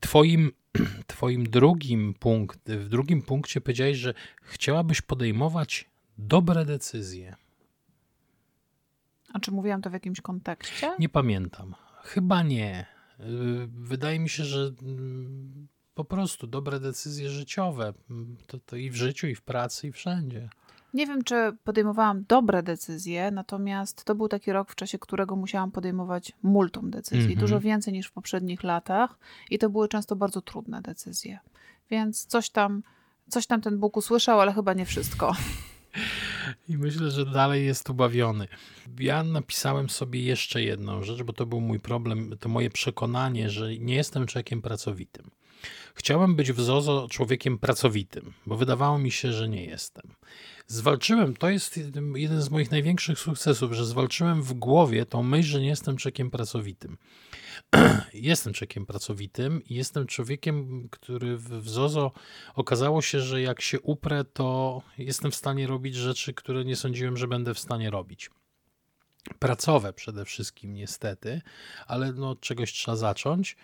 Twoim, 0.00 0.52
twoim 1.06 1.44
drugim 1.44 2.14
punkt, 2.14 2.70
w 2.70 2.88
drugim 2.88 3.22
punkcie 3.22 3.60
powiedziałeś, 3.60 3.96
że 3.96 4.14
chciałabyś 4.42 5.00
podejmować 5.00 5.90
dobre 6.18 6.64
decyzje. 6.64 7.36
A 9.32 9.40
czy 9.40 9.50
mówiłam 9.50 9.82
to 9.82 9.90
w 9.90 9.92
jakimś 9.92 10.20
kontekście? 10.20 10.90
Nie 10.98 11.08
pamiętam. 11.08 11.74
Chyba 12.02 12.42
nie. 12.42 12.86
Y, 13.20 13.24
wydaje 13.66 14.18
mi 14.18 14.28
się, 14.28 14.44
że 14.44 14.70
mm, 14.82 15.68
po 15.94 16.04
prostu 16.04 16.46
dobre 16.46 16.80
decyzje 16.80 17.30
życiowe. 17.30 17.92
Mm, 18.10 18.36
to, 18.46 18.58
to 18.58 18.76
i 18.76 18.90
w 18.90 18.94
życiu, 18.94 19.26
i 19.26 19.34
w 19.34 19.42
pracy, 19.42 19.88
i 19.88 19.92
wszędzie. 19.92 20.48
Nie 20.94 21.06
wiem, 21.06 21.24
czy 21.24 21.56
podejmowałam 21.64 22.24
dobre 22.28 22.62
decyzje, 22.62 23.30
natomiast 23.30 24.04
to 24.04 24.14
był 24.14 24.28
taki 24.28 24.52
rok, 24.52 24.70
w 24.70 24.74
czasie 24.74 24.98
którego 24.98 25.36
musiałam 25.36 25.70
podejmować 25.70 26.32
multum 26.42 26.90
decyzji, 26.90 27.24
mm 27.24 27.36
-hmm. 27.36 27.40
dużo 27.40 27.60
więcej 27.60 27.92
niż 27.92 28.06
w 28.06 28.12
poprzednich 28.12 28.62
latach, 28.62 29.18
i 29.50 29.58
to 29.58 29.70
były 29.70 29.88
często 29.88 30.16
bardzo 30.16 30.42
trudne 30.42 30.82
decyzje. 30.82 31.38
Więc 31.90 32.26
coś 32.26 32.50
tam, 32.50 32.82
coś 33.28 33.46
tam 33.46 33.60
ten 33.60 33.78
Bóg 33.78 33.96
usłyszał, 33.96 34.40
ale 34.40 34.52
chyba 34.52 34.72
nie 34.74 34.84
wszystko. 34.84 35.32
I 36.68 36.78
myślę, 36.78 37.10
że 37.10 37.26
dalej 37.26 37.66
jest 37.66 37.90
ubawiony. 37.90 38.48
Ja 39.00 39.24
napisałem 39.24 39.90
sobie 39.90 40.22
jeszcze 40.22 40.62
jedną 40.62 41.02
rzecz, 41.02 41.22
bo 41.22 41.32
to 41.32 41.46
był 41.46 41.60
mój 41.60 41.80
problem, 41.80 42.36
to 42.40 42.48
moje 42.48 42.70
przekonanie, 42.70 43.50
że 43.50 43.78
nie 43.78 43.94
jestem 43.94 44.26
człowiekiem 44.26 44.62
pracowitym. 44.62 45.30
Chciałem 45.94 46.36
być 46.36 46.52
w 46.52 46.60
Zozo 46.60 47.06
człowiekiem 47.10 47.58
pracowitym, 47.58 48.32
bo 48.46 48.56
wydawało 48.56 48.98
mi 48.98 49.10
się, 49.10 49.32
że 49.32 49.48
nie 49.48 49.64
jestem. 49.64 50.14
Zwalczyłem, 50.66 51.36
to 51.36 51.48
jest 51.48 51.80
jeden 52.14 52.42
z 52.42 52.50
moich 52.50 52.70
największych 52.70 53.18
sukcesów, 53.18 53.72
że 53.72 53.86
zwalczyłem 53.86 54.42
w 54.42 54.52
głowie 54.52 55.06
tą 55.06 55.22
myśl, 55.22 55.48
że 55.48 55.60
nie 55.60 55.68
jestem 55.68 55.96
człowiekiem 55.96 56.30
pracowitym. 56.30 56.96
jestem 58.14 58.52
człowiekiem 58.52 58.86
pracowitym 58.86 59.62
i 59.64 59.74
jestem 59.74 60.06
człowiekiem, 60.06 60.88
który 60.90 61.36
w 61.36 61.68
Zozo 61.68 62.12
okazało 62.54 63.02
się, 63.02 63.20
że 63.20 63.42
jak 63.42 63.60
się 63.60 63.80
uprę, 63.80 64.24
to 64.24 64.82
jestem 64.98 65.30
w 65.30 65.36
stanie 65.36 65.66
robić 65.66 65.94
rzeczy, 65.94 66.34
które 66.34 66.64
nie 66.64 66.76
sądziłem, 66.76 67.16
że 67.16 67.28
będę 67.28 67.54
w 67.54 67.58
stanie 67.58 67.90
robić. 67.90 68.30
Pracowe 69.38 69.92
przede 69.92 70.24
wszystkim, 70.24 70.74
niestety, 70.74 71.42
ale 71.86 72.12
no, 72.12 72.36
czegoś 72.36 72.72
trzeba 72.72 72.96
zacząć. 72.96 73.56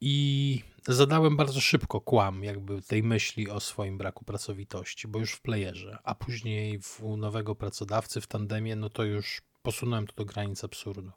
I 0.00 0.62
zadałem 0.86 1.36
bardzo 1.36 1.60
szybko 1.60 2.00
kłam, 2.00 2.44
jakby 2.44 2.82
tej 2.82 3.02
myśli 3.02 3.50
o 3.50 3.60
swoim 3.60 3.98
braku 3.98 4.24
pracowitości, 4.24 5.08
bo 5.08 5.18
już 5.18 5.32
w 5.32 5.40
playerze, 5.40 5.98
a 6.04 6.14
później 6.14 6.78
w 6.78 7.00
nowego 7.16 7.54
pracodawcy 7.54 8.20
w 8.20 8.26
tandemie, 8.26 8.76
no 8.76 8.90
to 8.90 9.04
już 9.04 9.42
posunąłem 9.62 10.06
to 10.06 10.14
do 10.16 10.24
granic 10.24 10.64
absurdu 10.64 11.12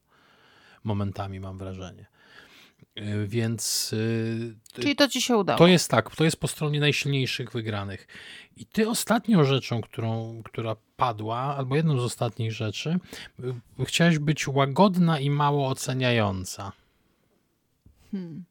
momentami, 0.84 1.40
mam 1.40 1.58
wrażenie. 1.58 2.06
Y, 3.00 3.28
więc. 3.28 3.94
Y, 3.94 4.56
Czyli 4.74 4.96
to 4.96 5.08
ci 5.08 5.22
się 5.22 5.38
udało. 5.38 5.60
To 5.60 5.68
jest 5.68 5.92
tak, 5.92 6.16
to 6.16 6.24
jest 6.24 6.38
po 6.38 6.48
stronie 6.48 6.80
najsilniejszych 6.80 7.52
wygranych. 7.52 8.08
I 8.58 8.66
ty 8.66 8.90
ostatnią 8.90 9.44
rzeczą, 9.44 9.82
którą, 9.82 10.42
która 10.46 10.76
padła, 10.98 11.38
albo 11.38 11.76
jedną 11.76 12.00
z 12.00 12.04
ostatnich 12.04 12.52
rzeczy, 12.52 13.00
y, 13.80 13.86
chciałaś 13.86 14.20
być 14.20 14.48
łagodna 14.48 15.20
i 15.20 15.30
mało 15.30 15.68
oceniająca. 15.68 16.72
Hmm. 18.12 18.44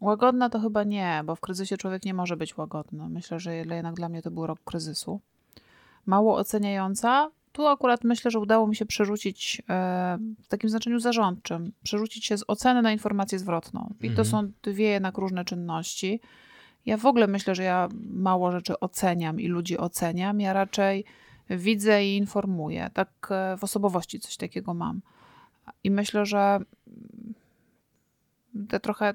Łagodna 0.00 0.50
to 0.50 0.60
chyba 0.60 0.84
nie, 0.84 1.22
bo 1.24 1.36
w 1.36 1.40
kryzysie 1.40 1.76
człowiek 1.76 2.04
nie 2.04 2.14
może 2.14 2.36
być 2.36 2.56
łagodny. 2.56 3.08
Myślę, 3.08 3.40
że 3.40 3.56
jednak 3.56 3.94
dla 3.94 4.08
mnie 4.08 4.22
to 4.22 4.30
był 4.30 4.46
rok 4.46 4.60
kryzysu. 4.64 5.20
Mało 6.06 6.36
oceniająca, 6.36 7.30
tu 7.52 7.66
akurat 7.66 8.04
myślę, 8.04 8.30
że 8.30 8.38
udało 8.38 8.66
mi 8.66 8.76
się 8.76 8.86
przerzucić 8.86 9.62
e, 9.68 10.18
w 10.42 10.48
takim 10.48 10.70
znaczeniu 10.70 11.00
zarządczym, 11.00 11.72
przerzucić 11.82 12.24
się 12.24 12.38
z 12.38 12.44
oceny 12.46 12.82
na 12.82 12.92
informację 12.92 13.38
zwrotną. 13.38 13.94
I 14.00 14.10
to 14.10 14.22
mhm. 14.22 14.24
są 14.24 14.52
dwie 14.62 14.88
jednak 14.88 15.18
różne 15.18 15.44
czynności. 15.44 16.20
Ja 16.86 16.96
w 16.96 17.06
ogóle 17.06 17.26
myślę, 17.26 17.54
że 17.54 17.62
ja 17.62 17.88
mało 18.10 18.52
rzeczy 18.52 18.80
oceniam 18.80 19.40
i 19.40 19.48
ludzi 19.48 19.78
oceniam. 19.78 20.40
Ja 20.40 20.52
raczej 20.52 21.04
widzę 21.50 22.04
i 22.04 22.16
informuję. 22.16 22.90
Tak 22.94 23.28
e, 23.30 23.56
w 23.56 23.64
osobowości 23.64 24.20
coś 24.20 24.36
takiego 24.36 24.74
mam. 24.74 25.00
I 25.84 25.90
myślę, 25.90 26.26
że 26.26 26.58
te 28.68 28.80
trochę 28.80 29.14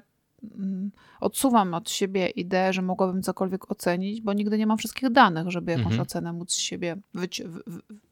odsuwam 1.20 1.74
od 1.74 1.90
siebie 1.90 2.28
ideę, 2.28 2.72
że 2.72 2.82
mogłabym 2.82 3.22
cokolwiek 3.22 3.70
ocenić, 3.70 4.20
bo 4.20 4.32
nigdy 4.32 4.58
nie 4.58 4.66
mam 4.66 4.78
wszystkich 4.78 5.10
danych, 5.10 5.50
żeby 5.50 5.72
jakąś 5.72 5.86
mhm. 5.86 6.00
ocenę 6.00 6.32
móc 6.32 6.52
z 6.52 6.58
siebie 6.58 6.96
wyci 7.14 7.44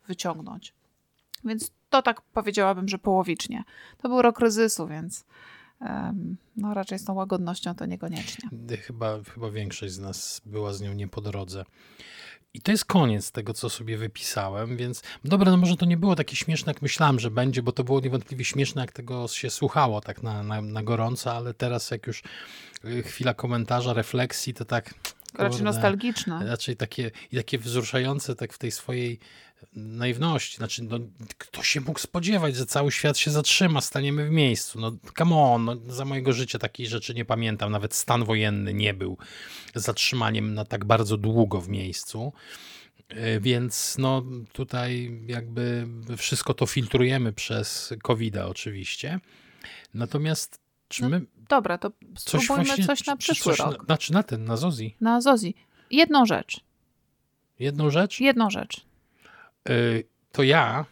wyciągnąć. 0.09 0.75
Więc 1.44 1.70
to 1.90 2.03
tak 2.03 2.20
powiedziałabym, 2.20 2.88
że 2.88 2.99
połowicznie. 2.99 3.64
To 3.99 4.09
był 4.09 4.23
rok 4.23 4.37
kryzysu, 4.37 4.87
więc 4.87 5.25
no 6.57 6.75
raczej 6.75 6.99
z 6.99 7.05
tą 7.05 7.14
łagodnością 7.14 7.75
to 7.75 7.87
niekoniecznie. 7.87 8.49
Chyba, 8.83 9.23
chyba 9.35 9.51
większość 9.51 9.92
z 9.92 9.99
nas 9.99 10.40
była 10.47 10.73
z 10.73 10.81
nią 10.81 10.94
nie 10.94 11.09
po 11.09 11.20
drodze. 11.20 11.64
I 12.55 12.61
to 12.61 12.70
jest 12.70 12.85
koniec 12.85 13.33
tego, 13.33 13.55
co 13.55 13.70
sobie 13.70 13.99
wypisałem, 13.99 14.77
więc 14.77 15.03
dobra, 15.25 15.51
no 15.51 15.57
może 15.57 15.77
to 15.77 15.87
nie 15.87 15.97
było 15.97 16.16
takie 16.16 16.37
śmieszne, 16.37 16.70
jak 16.70 16.83
myślałem, 16.83 17.20
że 17.20 17.31
będzie, 17.31 17.62
bo 17.62 17.73
to 17.73 17.85
było 17.85 18.01
niewątpliwie 18.01 18.44
śmieszne, 18.44 18.81
jak 18.83 18.92
tego 18.92 19.29
się 19.29 19.51
słuchało 19.51 20.01
tak 20.01 20.23
na, 20.23 20.42
na, 20.42 20.62
na 20.62 20.83
gorąco, 20.83 21.33
ale 21.33 21.55
teraz 21.55 21.90
jak 21.90 22.07
już 22.07 22.23
y, 22.85 23.03
chwila 23.03 23.35
komentarza, 23.35 23.92
refleksji, 23.92 24.55
to 24.55 24.64
tak... 24.64 24.94
Kurde, 25.35 25.49
raczej 25.49 25.62
nostalgiczne. 25.62 26.47
Raczej 26.47 26.77
takie, 26.77 27.11
i 27.33 27.37
takie 27.37 27.59
wzruszające 27.59 28.37
tak 28.37 28.53
w 28.53 28.59
tej 28.59 28.70
swojej 28.70 29.18
naiwności. 29.73 30.57
Znaczy, 30.57 30.83
no, 30.83 30.99
kto 31.38 31.62
się 31.62 31.81
mógł 31.81 31.99
spodziewać, 31.99 32.57
że 32.57 32.66
cały 32.66 32.92
świat 32.92 33.18
się 33.18 33.31
zatrzyma, 33.31 33.81
staniemy 33.81 34.27
w 34.29 34.31
miejscu. 34.31 34.81
No, 34.81 34.92
come 35.18 35.37
on, 35.37 35.64
no, 35.64 35.77
za 35.87 36.05
mojego 36.05 36.33
życia 36.33 36.59
takiej 36.59 36.87
rzeczy 36.87 37.14
nie 37.14 37.25
pamiętam. 37.25 37.73
Nawet 37.73 37.94
stan 37.94 38.25
wojenny 38.25 38.75
nie 38.75 38.94
był 38.94 39.18
zatrzymaniem 39.75 40.55
na 40.55 40.64
tak 40.64 40.85
bardzo 40.85 41.16
długo 41.16 41.61
w 41.61 41.68
miejscu. 41.68 42.33
E, 43.09 43.40
więc 43.40 43.97
no 43.99 44.23
tutaj 44.53 45.20
jakby 45.27 45.87
wszystko 46.16 46.55
to 46.55 46.66
filtrujemy 46.66 47.33
przez 47.33 47.94
covid 48.03 48.37
oczywiście. 48.37 49.20
Natomiast 49.94 50.63
czy 50.94 51.09
my... 51.09 51.20
No, 51.20 51.26
dobra, 51.48 51.78
to 51.78 51.90
coś, 52.16 52.46
właśnie, 52.46 52.85
coś 52.85 53.07
na 53.07 53.16
przyszły 53.16 53.57
coś, 53.57 53.59
rok. 53.59 53.85
Znaczy 53.85 54.12
na 54.12 54.22
ten, 54.22 54.44
na 54.44 54.57
Zozi. 54.57 54.96
Na 55.00 55.20
Zozi. 55.20 55.54
Jedną 55.90 56.26
rzecz. 56.26 56.61
Jedną 57.59 57.90
rzecz? 57.90 58.20
Jedną 58.20 58.50
rzecz. 58.50 58.87
Y, 59.68 60.04
to 60.33 60.42
ja, 60.42 60.85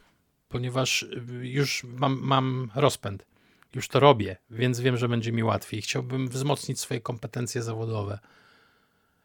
ponieważ 0.49 1.07
już 1.43 1.85
mam, 1.85 2.21
mam 2.23 2.71
rozpęd 2.75 3.27
Już 3.75 3.89
to 3.89 4.01
robię, 4.01 4.37
więc 4.51 4.81
wiem, 4.81 4.97
że 4.97 5.09
będzie 5.09 5.33
mi 5.33 5.45
łatwiej. 5.45 5.83
Chciałbym 5.83 6.29
wzmocnić 6.29 6.81
swoje 6.81 7.01
kompetencje 7.01 7.63
zawodowe 7.63 8.19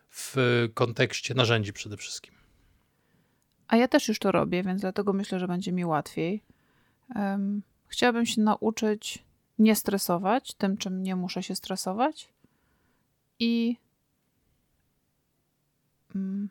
w 0.09 0.35
kontekście 0.73 1.33
narzędzi 1.33 1.73
przede 1.73 1.97
wszystkim. 1.97 2.33
A 3.67 3.77
ja 3.77 3.87
też 3.87 4.07
już 4.07 4.19
to 4.19 4.31
robię, 4.31 4.63
więc 4.63 4.81
dlatego 4.81 5.13
myślę, 5.13 5.39
że 5.39 5.47
będzie 5.47 5.71
mi 5.71 5.85
łatwiej. 5.85 6.43
Um, 7.15 7.61
chciałabym 7.87 8.25
się 8.25 8.41
nauczyć 8.41 9.26
nie 9.59 9.75
stresować 9.75 10.53
tym, 10.53 10.77
czym 10.77 11.03
nie 11.03 11.15
muszę 11.15 11.43
się 11.43 11.55
stresować 11.55 12.29
i 13.39 13.77
um, 16.15 16.49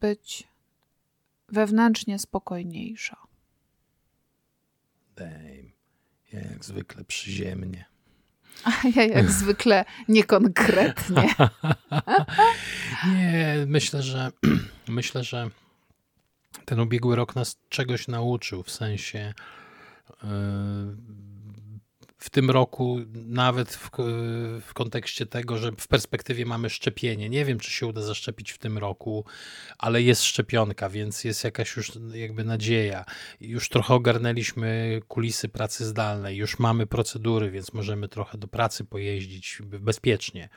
być 0.00 0.48
wewnętrznie 1.48 2.18
spokojniejsza. 2.18 3.16
Dame. 5.16 5.58
Ja 6.32 6.40
jak 6.40 6.64
zwykle 6.64 7.04
przyziemnie. 7.04 7.84
A 8.64 8.70
ja 8.96 9.04
jak 9.04 9.30
zwykle 9.30 9.84
niekonkretnie. 10.08 11.34
Nie, 13.06 13.64
myślę, 13.66 14.02
że 14.02 14.30
myślę, 14.88 15.24
że 15.24 15.50
ten 16.64 16.80
ubiegły 16.80 17.16
rok 17.16 17.36
nas 17.36 17.56
czegoś 17.68 18.08
nauczył, 18.08 18.62
w 18.62 18.70
sensie 18.70 19.34
yy, 20.22 20.28
w 22.18 22.30
tym 22.30 22.50
roku, 22.50 22.98
nawet 23.14 23.70
w, 23.70 23.90
w, 24.60 24.74
kontekście 24.74 25.26
tego, 25.26 25.58
że 25.58 25.72
w 25.72 25.88
perspektywie 25.88 26.46
mamy 26.46 26.70
szczepienie. 26.70 27.28
Nie 27.28 27.44
wiem, 27.44 27.58
czy 27.58 27.70
się 27.70 27.86
uda 27.86 28.02
zaszczepić 28.02 28.52
w 28.52 28.58
tym 28.58 28.78
roku, 28.78 29.24
ale 29.78 30.02
jest 30.02 30.24
szczepionka, 30.24 30.88
więc 30.88 31.24
jest 31.24 31.44
jakaś 31.44 31.76
już 31.76 31.92
jakby 32.14 32.44
nadzieja. 32.44 33.04
Już 33.40 33.68
trochę 33.68 33.94
ogarnęliśmy 33.94 35.00
kulisy 35.08 35.48
pracy 35.48 35.86
zdalnej, 35.86 36.36
już 36.36 36.58
mamy 36.58 36.86
procedury, 36.86 37.50
więc 37.50 37.72
możemy 37.72 38.08
trochę 38.08 38.38
do 38.38 38.48
pracy 38.48 38.84
pojeździć 38.84 39.58
bezpiecznie 39.62 40.48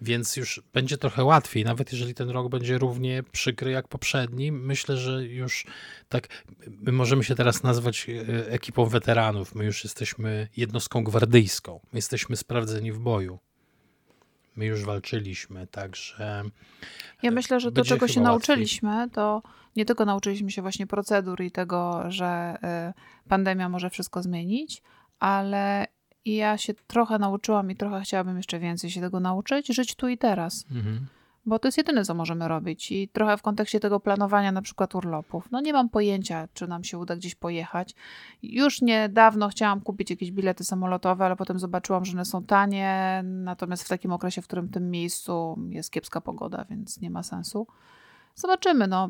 więc 0.00 0.36
już 0.36 0.62
będzie 0.72 0.98
trochę 0.98 1.24
łatwiej, 1.24 1.64
nawet 1.64 1.92
jeżeli 1.92 2.14
ten 2.14 2.30
rok 2.30 2.48
będzie 2.48 2.78
równie 2.78 3.22
przykry 3.32 3.70
jak 3.70 3.88
poprzedni. 3.88 4.52
Myślę, 4.52 4.96
że 4.96 5.24
już 5.24 5.66
tak, 6.08 6.28
my 6.66 6.92
możemy 6.92 7.24
się 7.24 7.34
teraz 7.34 7.62
nazwać 7.62 8.06
e, 8.08 8.50
ekipą 8.50 8.86
weteranów, 8.86 9.54
my 9.54 9.64
już 9.64 9.84
jesteśmy 9.84 10.48
jednostką 10.56 11.04
gwardyjską, 11.04 11.80
my 11.92 11.98
jesteśmy 11.98 12.36
sprawdzeni 12.36 12.92
w 12.92 12.98
boju. 12.98 13.38
My 14.56 14.66
już 14.66 14.84
walczyliśmy, 14.84 15.66
także. 15.66 16.42
Ja 17.22 17.30
myślę, 17.30 17.60
że 17.60 17.72
to, 17.72 17.84
czego 17.84 18.08
się 18.08 18.20
nauczyliśmy, 18.20 19.10
to 19.12 19.42
nie 19.76 19.84
tylko 19.84 20.04
nauczyliśmy 20.04 20.50
się 20.50 20.62
właśnie 20.62 20.86
procedur 20.86 21.42
i 21.42 21.50
tego, 21.50 22.04
że 22.08 22.26
e, 22.62 22.94
pandemia 23.28 23.68
może 23.68 23.90
wszystko 23.90 24.22
zmienić, 24.22 24.82
ale 25.18 25.86
i 26.24 26.34
ja 26.34 26.58
się 26.58 26.74
trochę 26.74 27.18
nauczyłam 27.18 27.70
i 27.70 27.76
trochę 27.76 28.00
chciałabym 28.00 28.36
jeszcze 28.36 28.58
więcej 28.58 28.90
się 28.90 29.00
tego 29.00 29.20
nauczyć, 29.20 29.66
żyć 29.66 29.94
tu 29.94 30.08
i 30.08 30.18
teraz. 30.18 30.64
Mhm. 30.70 31.06
Bo 31.46 31.58
to 31.58 31.68
jest 31.68 31.78
jedyne, 31.78 32.04
co 32.04 32.14
możemy 32.14 32.48
robić. 32.48 32.92
I 32.92 33.08
trochę 33.08 33.36
w 33.36 33.42
kontekście 33.42 33.80
tego 33.80 34.00
planowania 34.00 34.52
na 34.52 34.62
przykład 34.62 34.94
urlopów. 34.94 35.48
No 35.50 35.60
nie 35.60 35.72
mam 35.72 35.88
pojęcia, 35.88 36.48
czy 36.54 36.68
nam 36.68 36.84
się 36.84 36.98
uda 36.98 37.16
gdzieś 37.16 37.34
pojechać. 37.34 37.94
Już 38.42 38.82
niedawno 38.82 39.48
chciałam 39.48 39.80
kupić 39.80 40.10
jakieś 40.10 40.30
bilety 40.30 40.64
samolotowe, 40.64 41.24
ale 41.24 41.36
potem 41.36 41.58
zobaczyłam, 41.58 42.04
że 42.04 42.12
one 42.12 42.24
są 42.24 42.44
tanie. 42.44 43.22
Natomiast 43.24 43.84
w 43.84 43.88
takim 43.88 44.12
okresie, 44.12 44.42
w 44.42 44.46
którym 44.46 44.66
w 44.66 44.70
tym 44.70 44.90
miejscu 44.90 45.58
jest 45.68 45.90
kiepska 45.90 46.20
pogoda, 46.20 46.64
więc 46.70 47.00
nie 47.00 47.10
ma 47.10 47.22
sensu. 47.22 47.66
Zobaczymy. 48.34 48.86
No 48.86 49.08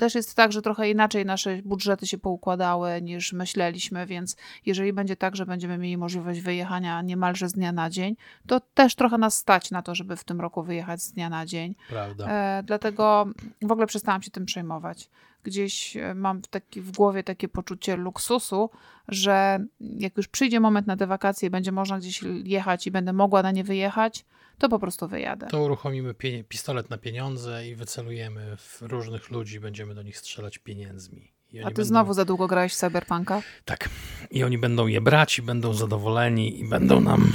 też 0.00 0.14
jest 0.14 0.34
tak, 0.34 0.52
że 0.52 0.62
trochę 0.62 0.90
inaczej 0.90 1.26
nasze 1.26 1.62
budżety 1.64 2.06
się 2.06 2.18
poukładały 2.18 3.02
niż 3.02 3.32
myśleliśmy, 3.32 4.06
więc 4.06 4.36
jeżeli 4.66 4.92
będzie 4.92 5.16
tak, 5.16 5.36
że 5.36 5.46
będziemy 5.46 5.78
mieli 5.78 5.96
możliwość 5.96 6.40
wyjechania 6.40 7.02
niemalże 7.02 7.48
z 7.48 7.52
dnia 7.52 7.72
na 7.72 7.90
dzień, 7.90 8.16
to 8.46 8.60
też 8.60 8.94
trochę 8.94 9.18
nas 9.18 9.36
stać 9.36 9.70
na 9.70 9.82
to, 9.82 9.94
żeby 9.94 10.16
w 10.16 10.24
tym 10.24 10.40
roku 10.40 10.62
wyjechać 10.62 11.02
z 11.02 11.12
dnia 11.12 11.28
na 11.28 11.46
dzień. 11.46 11.74
Prawda. 11.88 12.26
E, 12.28 12.62
dlatego 12.62 13.26
w 13.62 13.72
ogóle 13.72 13.86
przestałam 13.86 14.22
się 14.22 14.30
tym 14.30 14.44
przejmować. 14.44 15.10
Gdzieś 15.42 15.96
e, 15.96 16.14
mam 16.14 16.42
w, 16.42 16.48
taki, 16.48 16.80
w 16.80 16.92
głowie 16.92 17.22
takie 17.22 17.48
poczucie 17.48 17.96
luksusu, 17.96 18.70
że 19.08 19.64
jak 19.80 20.16
już 20.16 20.28
przyjdzie 20.28 20.60
moment 20.60 20.86
na 20.86 20.96
te 20.96 21.06
wakacje, 21.06 21.50
będzie 21.50 21.72
można 21.72 21.98
gdzieś 21.98 22.22
jechać 22.44 22.86
i 22.86 22.90
będę 22.90 23.12
mogła 23.12 23.42
na 23.42 23.50
nie 23.50 23.64
wyjechać, 23.64 24.24
to 24.60 24.68
po 24.68 24.78
prostu 24.78 25.08
wyjadę. 25.08 25.46
To 25.46 25.62
uruchomimy 25.62 26.14
pistolet 26.48 26.90
na 26.90 26.98
pieniądze 26.98 27.68
i 27.68 27.74
wycelujemy 27.74 28.56
w 28.56 28.82
różnych 28.82 29.30
ludzi, 29.30 29.60
będziemy 29.60 29.94
do 29.94 30.02
nich 30.02 30.18
strzelać 30.18 30.58
pieniędzmi. 30.58 31.32
A 31.50 31.56
ty 31.56 31.62
będą... 31.62 31.84
znowu 31.84 32.14
za 32.14 32.24
długo 32.24 32.46
grałeś 32.46 32.72
w 32.72 32.76
Cyberpunka? 32.76 33.42
Tak. 33.64 33.88
I 34.30 34.44
oni 34.44 34.58
będą 34.58 34.86
je 34.86 35.00
brać 35.00 35.38
i 35.38 35.42
będą 35.42 35.74
zadowoleni 35.74 36.60
i 36.60 36.68
będą 36.68 37.00
nam 37.00 37.32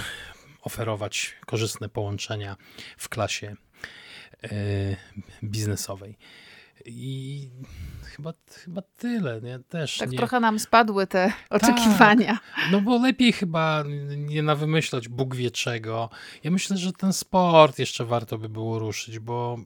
oferować 0.62 1.34
korzystne 1.46 1.90
połączenia 1.90 2.56
w 2.98 3.10
klasie 3.10 3.56
yy, 4.44 4.50
biznesowej. 5.44 6.18
I 6.86 7.50
chyba, 8.04 8.34
chyba 8.64 8.82
tyle, 8.82 9.42
nie? 9.42 9.60
Też 9.60 9.98
tak 9.98 10.12
nie... 10.12 10.18
trochę 10.18 10.40
nam 10.40 10.60
spadły 10.60 11.08
te 11.08 11.34
tak, 11.50 11.64
oczekiwania. 11.64 12.40
no 12.72 12.82
bo 12.82 12.98
lepiej 13.00 13.34
chyba 13.34 13.84
nie 14.18 14.44
nawymyślać 14.44 15.08
Bóg 15.10 15.36
wie 15.36 15.52
czego. 15.52 16.10
Ja 16.44 16.52
myślę, 16.52 16.78
że 16.78 16.94
ten 16.94 17.14
sport 17.14 17.80
jeszcze 17.80 18.06
warto 18.06 18.38
by 18.38 18.50
było 18.50 18.80
ruszyć, 18.80 19.20
bo 19.20 19.58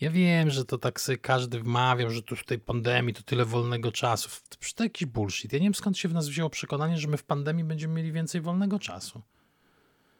ja 0.00 0.10
wiem, 0.10 0.50
że 0.50 0.64
to 0.64 0.78
tak 0.78 1.00
sobie 1.00 1.18
każdy 1.18 1.60
wmawiał, 1.60 2.10
że 2.10 2.22
tu 2.22 2.36
w 2.36 2.44
tej 2.44 2.58
pandemii 2.58 3.14
to 3.14 3.22
tyle 3.22 3.44
wolnego 3.44 3.92
czasu. 3.92 4.30
To 4.74 4.84
jakiś 4.84 5.08
bullshit. 5.08 5.52
Ja 5.52 5.58
nie 5.58 5.66
wiem 5.66 5.74
skąd 5.74 5.98
się 5.98 6.08
w 6.08 6.14
nas 6.14 6.28
wzięło 6.28 6.50
przekonanie, 6.50 6.98
że 6.98 7.08
my 7.08 7.16
w 7.16 7.24
pandemii 7.24 7.64
będziemy 7.64 7.94
mieli 7.94 8.12
więcej 8.12 8.40
wolnego 8.40 8.78
czasu. 8.78 9.22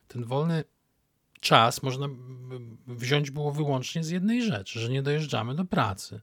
Ten 0.09 0.25
wolny 0.25 0.65
czas 1.41 1.83
można 1.83 2.09
wziąć 2.87 3.31
było 3.31 3.53
wyłącznie 3.53 4.05
z 4.05 4.11
jednej 4.11 4.43
rzeczy, 4.43 4.81
że 4.81 4.89
nie 4.89 5.03
dojeżdżamy 5.03 5.55
do 5.55 5.65
pracy. 5.65 6.21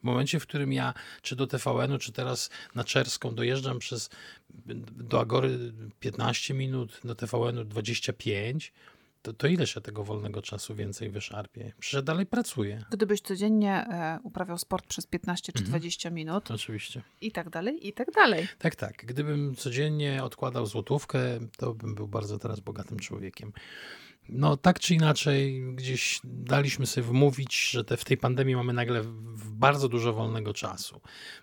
W 0.00 0.04
momencie, 0.04 0.40
w 0.40 0.46
którym 0.46 0.72
ja 0.72 0.94
czy 1.22 1.36
do 1.36 1.46
TVN-u, 1.46 1.98
czy 1.98 2.12
teraz 2.12 2.50
na 2.74 2.84
Czerską 2.84 3.34
dojeżdżam 3.34 3.78
przez 3.78 4.10
do 4.90 5.20
Agory 5.20 5.72
15 6.00 6.54
minut, 6.54 7.00
do 7.04 7.14
TVN-u 7.14 7.64
25, 7.64 8.72
to, 9.22 9.32
to 9.32 9.46
ile 9.46 9.66
się 9.66 9.80
tego 9.80 10.04
wolnego 10.04 10.42
czasu 10.42 10.74
więcej 10.74 11.10
wyszarpie? 11.10 11.72
Przecież 11.78 12.02
dalej 12.02 12.26
pracuję. 12.26 12.84
Gdybyś 12.90 13.20
codziennie 13.20 13.72
e, 13.72 14.18
uprawiał 14.22 14.58
sport 14.58 14.86
przez 14.86 15.06
15 15.06 15.52
czy 15.52 15.62
mhm. 15.62 15.70
20 15.70 16.10
minut. 16.10 16.50
Oczywiście. 16.50 17.02
I 17.20 17.32
tak 17.32 17.50
dalej, 17.50 17.88
i 17.88 17.92
tak 17.92 18.10
dalej. 18.10 18.48
Tak, 18.58 18.76
tak. 18.76 18.96
Gdybym 19.06 19.54
codziennie 19.56 20.24
odkładał 20.24 20.66
złotówkę, 20.66 21.20
to 21.56 21.74
bym 21.74 21.94
był 21.94 22.08
bardzo 22.08 22.38
teraz 22.38 22.60
bogatym 22.60 22.98
człowiekiem 22.98 23.52
no 24.28 24.56
tak 24.56 24.80
czy 24.80 24.94
inaczej 24.94 25.62
gdzieś 25.74 26.20
daliśmy 26.24 26.86
sobie 26.86 27.06
wmówić, 27.06 27.70
że 27.70 27.84
te, 27.84 27.96
w 27.96 28.04
tej 28.04 28.16
pandemii 28.16 28.56
mamy 28.56 28.72
nagle 28.72 29.02
bardzo 29.52 29.88
dużo 29.88 30.12
wolnego 30.12 30.54
czasu. 30.54 31.00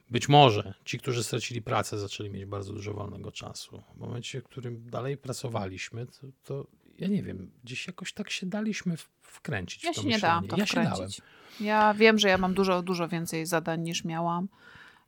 Być 0.09 0.29
może 0.29 0.73
ci, 0.85 0.99
którzy 0.99 1.23
stracili 1.23 1.61
pracę, 1.61 1.99
zaczęli 1.99 2.29
mieć 2.29 2.45
bardzo 2.45 2.73
dużo 2.73 2.93
wolnego 2.93 3.31
czasu. 3.31 3.83
W 3.95 3.99
momencie, 3.99 4.41
w 4.41 4.43
którym 4.43 4.89
dalej 4.89 5.17
pracowaliśmy, 5.17 6.05
to, 6.05 6.27
to 6.43 6.67
ja 6.99 7.07
nie 7.07 7.23
wiem, 7.23 7.51
gdzieś 7.63 7.87
jakoś 7.87 8.13
tak 8.13 8.29
się 8.29 8.45
daliśmy 8.45 8.95
wkręcić 9.21 9.83
ja 9.83 9.91
w 9.91 9.95
to 9.95 10.01
się 10.01 10.07
nie 10.07 10.19
dałam 10.19 10.47
to 10.47 10.57
ja 10.57 10.65
wkręcić. 10.65 10.95
się 10.95 10.97
dałem. 10.97 11.11
Ja 11.59 11.93
wiem, 11.93 12.19
że 12.19 12.27
ja 12.27 12.37
mam 12.37 12.53
dużo, 12.53 12.81
dużo 12.81 13.07
więcej 13.07 13.45
zadań 13.45 13.81
niż 13.81 14.05
miałam, 14.05 14.47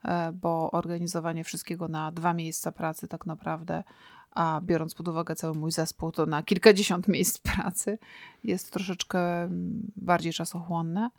e, 0.06 0.32
bo 0.32 0.72
organizowanie 0.72 1.44
wszystkiego 1.44 1.88
na 1.88 2.12
dwa 2.12 2.34
miejsca 2.34 2.72
pracy 2.72 3.08
tak 3.08 3.26
naprawdę 3.26 3.84
a 4.32 4.62
biorąc 4.64 4.96
pod 4.96 5.08
uwagę 5.08 5.36
cały 5.36 5.54
mój 5.54 5.72
zespół, 5.72 6.12
to 6.12 6.26
na 6.26 6.44
kilkadziesiąt 6.44 7.08
miejsc 7.18 7.38
pracy 7.38 7.98
jest 8.44 8.72
troszeczkę 8.72 9.44
mm, 9.44 9.92
bardziej 9.96 10.34
czasochłonne. 10.34 11.10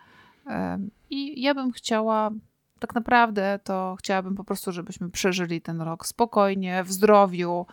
I 1.10 1.42
ja 1.42 1.54
bym 1.54 1.72
chciała, 1.72 2.30
tak 2.78 2.94
naprawdę, 2.94 3.60
to 3.64 3.96
chciałabym 3.98 4.34
po 4.34 4.44
prostu, 4.44 4.72
żebyśmy 4.72 5.10
przeżyli 5.10 5.60
ten 5.60 5.80
rok 5.80 6.06
spokojnie, 6.06 6.84
w 6.84 6.92
zdrowiu, 6.92 7.66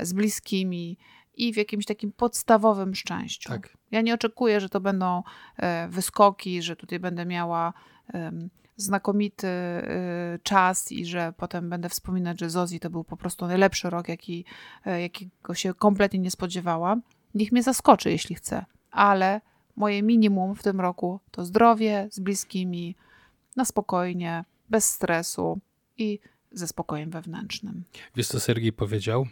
z 0.00 0.12
bliskimi 0.12 0.98
i 1.34 1.52
w 1.52 1.56
jakimś 1.56 1.86
takim 1.86 2.12
podstawowym 2.12 2.94
szczęściu. 2.94 3.48
Tak. 3.48 3.76
Ja 3.90 4.00
nie 4.00 4.14
oczekuję, 4.14 4.60
że 4.60 4.68
to 4.68 4.80
będą 4.80 5.22
e, 5.56 5.88
wyskoki, 5.88 6.62
że 6.62 6.76
tutaj 6.76 7.00
będę 7.00 7.26
miała 7.26 7.72
znakomity 8.76 9.46
y, 9.46 10.38
czas 10.42 10.92
i 10.92 11.06
że 11.06 11.32
potem 11.36 11.70
będę 11.70 11.88
wspominać, 11.88 12.40
że 12.40 12.50
Zozi 12.50 12.80
to 12.80 12.90
był 12.90 13.04
po 13.04 13.16
prostu 13.16 13.46
najlepszy 13.46 13.90
rok, 13.90 14.08
jaki, 14.08 14.44
e, 14.86 15.00
jakiego 15.00 15.54
się 15.54 15.74
kompletnie 15.74 16.18
nie 16.18 16.30
spodziewałam. 16.30 17.02
Niech 17.34 17.52
mnie 17.52 17.62
zaskoczy, 17.62 18.10
jeśli 18.10 18.34
chce, 18.34 18.64
ale 18.90 19.40
moje 19.76 20.02
minimum 20.02 20.54
w 20.54 20.62
tym 20.62 20.80
roku 20.80 21.20
to 21.30 21.44
zdrowie 21.44 22.08
z 22.10 22.20
bliskimi, 22.20 22.96
na 23.56 23.64
spokojnie, 23.64 24.44
bez 24.70 24.88
stresu 24.88 25.60
i 25.98 26.18
ze 26.52 26.66
spokojem 26.66 27.10
wewnętrznym. 27.10 27.84
Wiesz, 28.16 28.26
co 28.26 28.40
Sergiej 28.40 28.72
powiedział? 28.72 29.26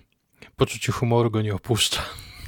Poczucie 0.57 0.93
humoru 0.93 1.31
go 1.31 1.43
nie 1.43 1.55
opuszcza. 1.55 2.03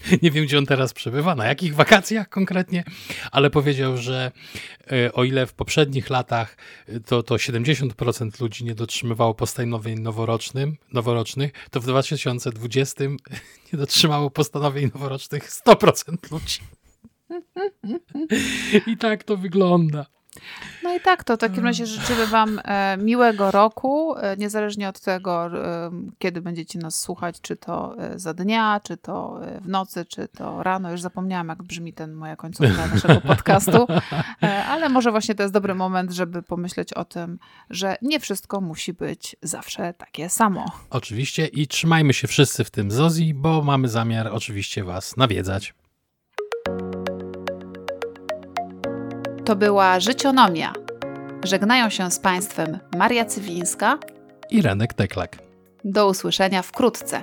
nie 0.23 0.31
wiem, 0.31 0.45
gdzie 0.45 0.59
on 0.59 0.67
teraz 0.67 0.93
przebywa, 0.93 1.35
na 1.35 1.47
jakich 1.47 1.75
wakacjach 1.75 2.29
konkretnie, 2.29 2.85
ale 3.33 3.51
powiedział, 3.51 3.97
że 3.97 4.33
e, 4.93 5.13
o 5.13 5.25
ile 5.25 5.47
w 5.47 5.55
poprzednich 5.55 6.11
latach 6.11 6.57
e, 6.89 7.01
to, 7.01 7.23
to 7.23 7.35
70% 7.35 8.41
ludzi 8.41 8.65
nie 8.65 8.75
dotrzymywało 8.75 9.35
postanowień 9.35 10.01
noworocznym, 10.01 10.77
noworocznych, 10.93 11.53
to 11.71 11.81
w 11.81 11.85
2020 11.85 13.05
nie 13.73 13.79
dotrzymało 13.79 14.31
postanowień 14.31 14.91
noworocznych 14.95 15.51
100% 15.51 16.33
ludzi. 16.33 16.59
I 18.93 18.97
tak 18.97 19.25
to 19.25 19.37
wygląda. 19.37 20.07
No 20.83 20.97
i 20.97 21.01
tak, 21.01 21.25
to 21.25 21.37
w 21.37 21.39
takim 21.39 21.65
razie 21.65 21.87
życzymy 21.87 22.27
Wam 22.27 22.61
e, 22.65 22.97
miłego 22.97 23.51
roku, 23.51 24.17
e, 24.17 24.37
niezależnie 24.37 24.89
od 24.89 25.01
tego, 25.01 25.47
e, 25.47 25.91
kiedy 26.19 26.41
będziecie 26.41 26.79
nas 26.79 26.99
słuchać, 26.99 27.41
czy 27.41 27.57
to 27.57 27.97
za 28.17 28.35
dnia, 28.35 28.81
czy 28.83 28.97
to 28.97 29.41
w 29.61 29.69
nocy, 29.69 30.05
czy 30.05 30.29
to 30.29 30.63
rano. 30.63 30.91
Już 30.91 31.01
zapomniałam, 31.01 31.49
jak 31.49 31.63
brzmi 31.63 31.93
ten 31.93 32.13
moja 32.13 32.37
końcówka 32.37 32.87
naszego 32.87 33.21
podcastu, 33.35 33.87
ale 34.69 34.89
może 34.89 35.11
właśnie 35.11 35.35
to 35.35 35.43
jest 35.43 35.55
dobry 35.55 35.75
moment, 35.75 36.13
żeby 36.13 36.43
pomyśleć 36.43 36.93
o 36.93 37.05
tym, 37.05 37.39
że 37.71 37.97
nie 38.03 38.21
wszystko 38.21 38.61
musi 38.61 38.93
być 38.93 39.37
zawsze 39.43 39.95
takie 39.95 40.29
samo. 40.29 40.65
Oczywiście 40.91 41.47
i 41.47 41.69
trzymajmy 41.69 42.13
się 42.15 42.29
wszyscy 42.29 42.65
w 42.65 42.71
tym 42.71 42.91
Zozi, 42.91 43.35
bo 43.35 43.63
mamy 43.63 43.89
zamiar 43.89 44.29
oczywiście 44.33 44.85
Was 44.85 45.17
nawiedzać. 45.17 45.75
To 49.45 49.57
była 49.57 50.01
Życionomia. 50.01 50.73
Żegnają 51.45 51.91
się 51.91 52.11
z 52.11 52.19
Państwem 52.19 52.79
Maria 52.97 53.25
Cywińska 53.25 53.99
i 54.51 54.63
Renek 54.63 54.95
Teklak. 54.95 55.39
Do 55.85 56.09
usłyszenia 56.09 56.63
wkrótce. 56.63 57.23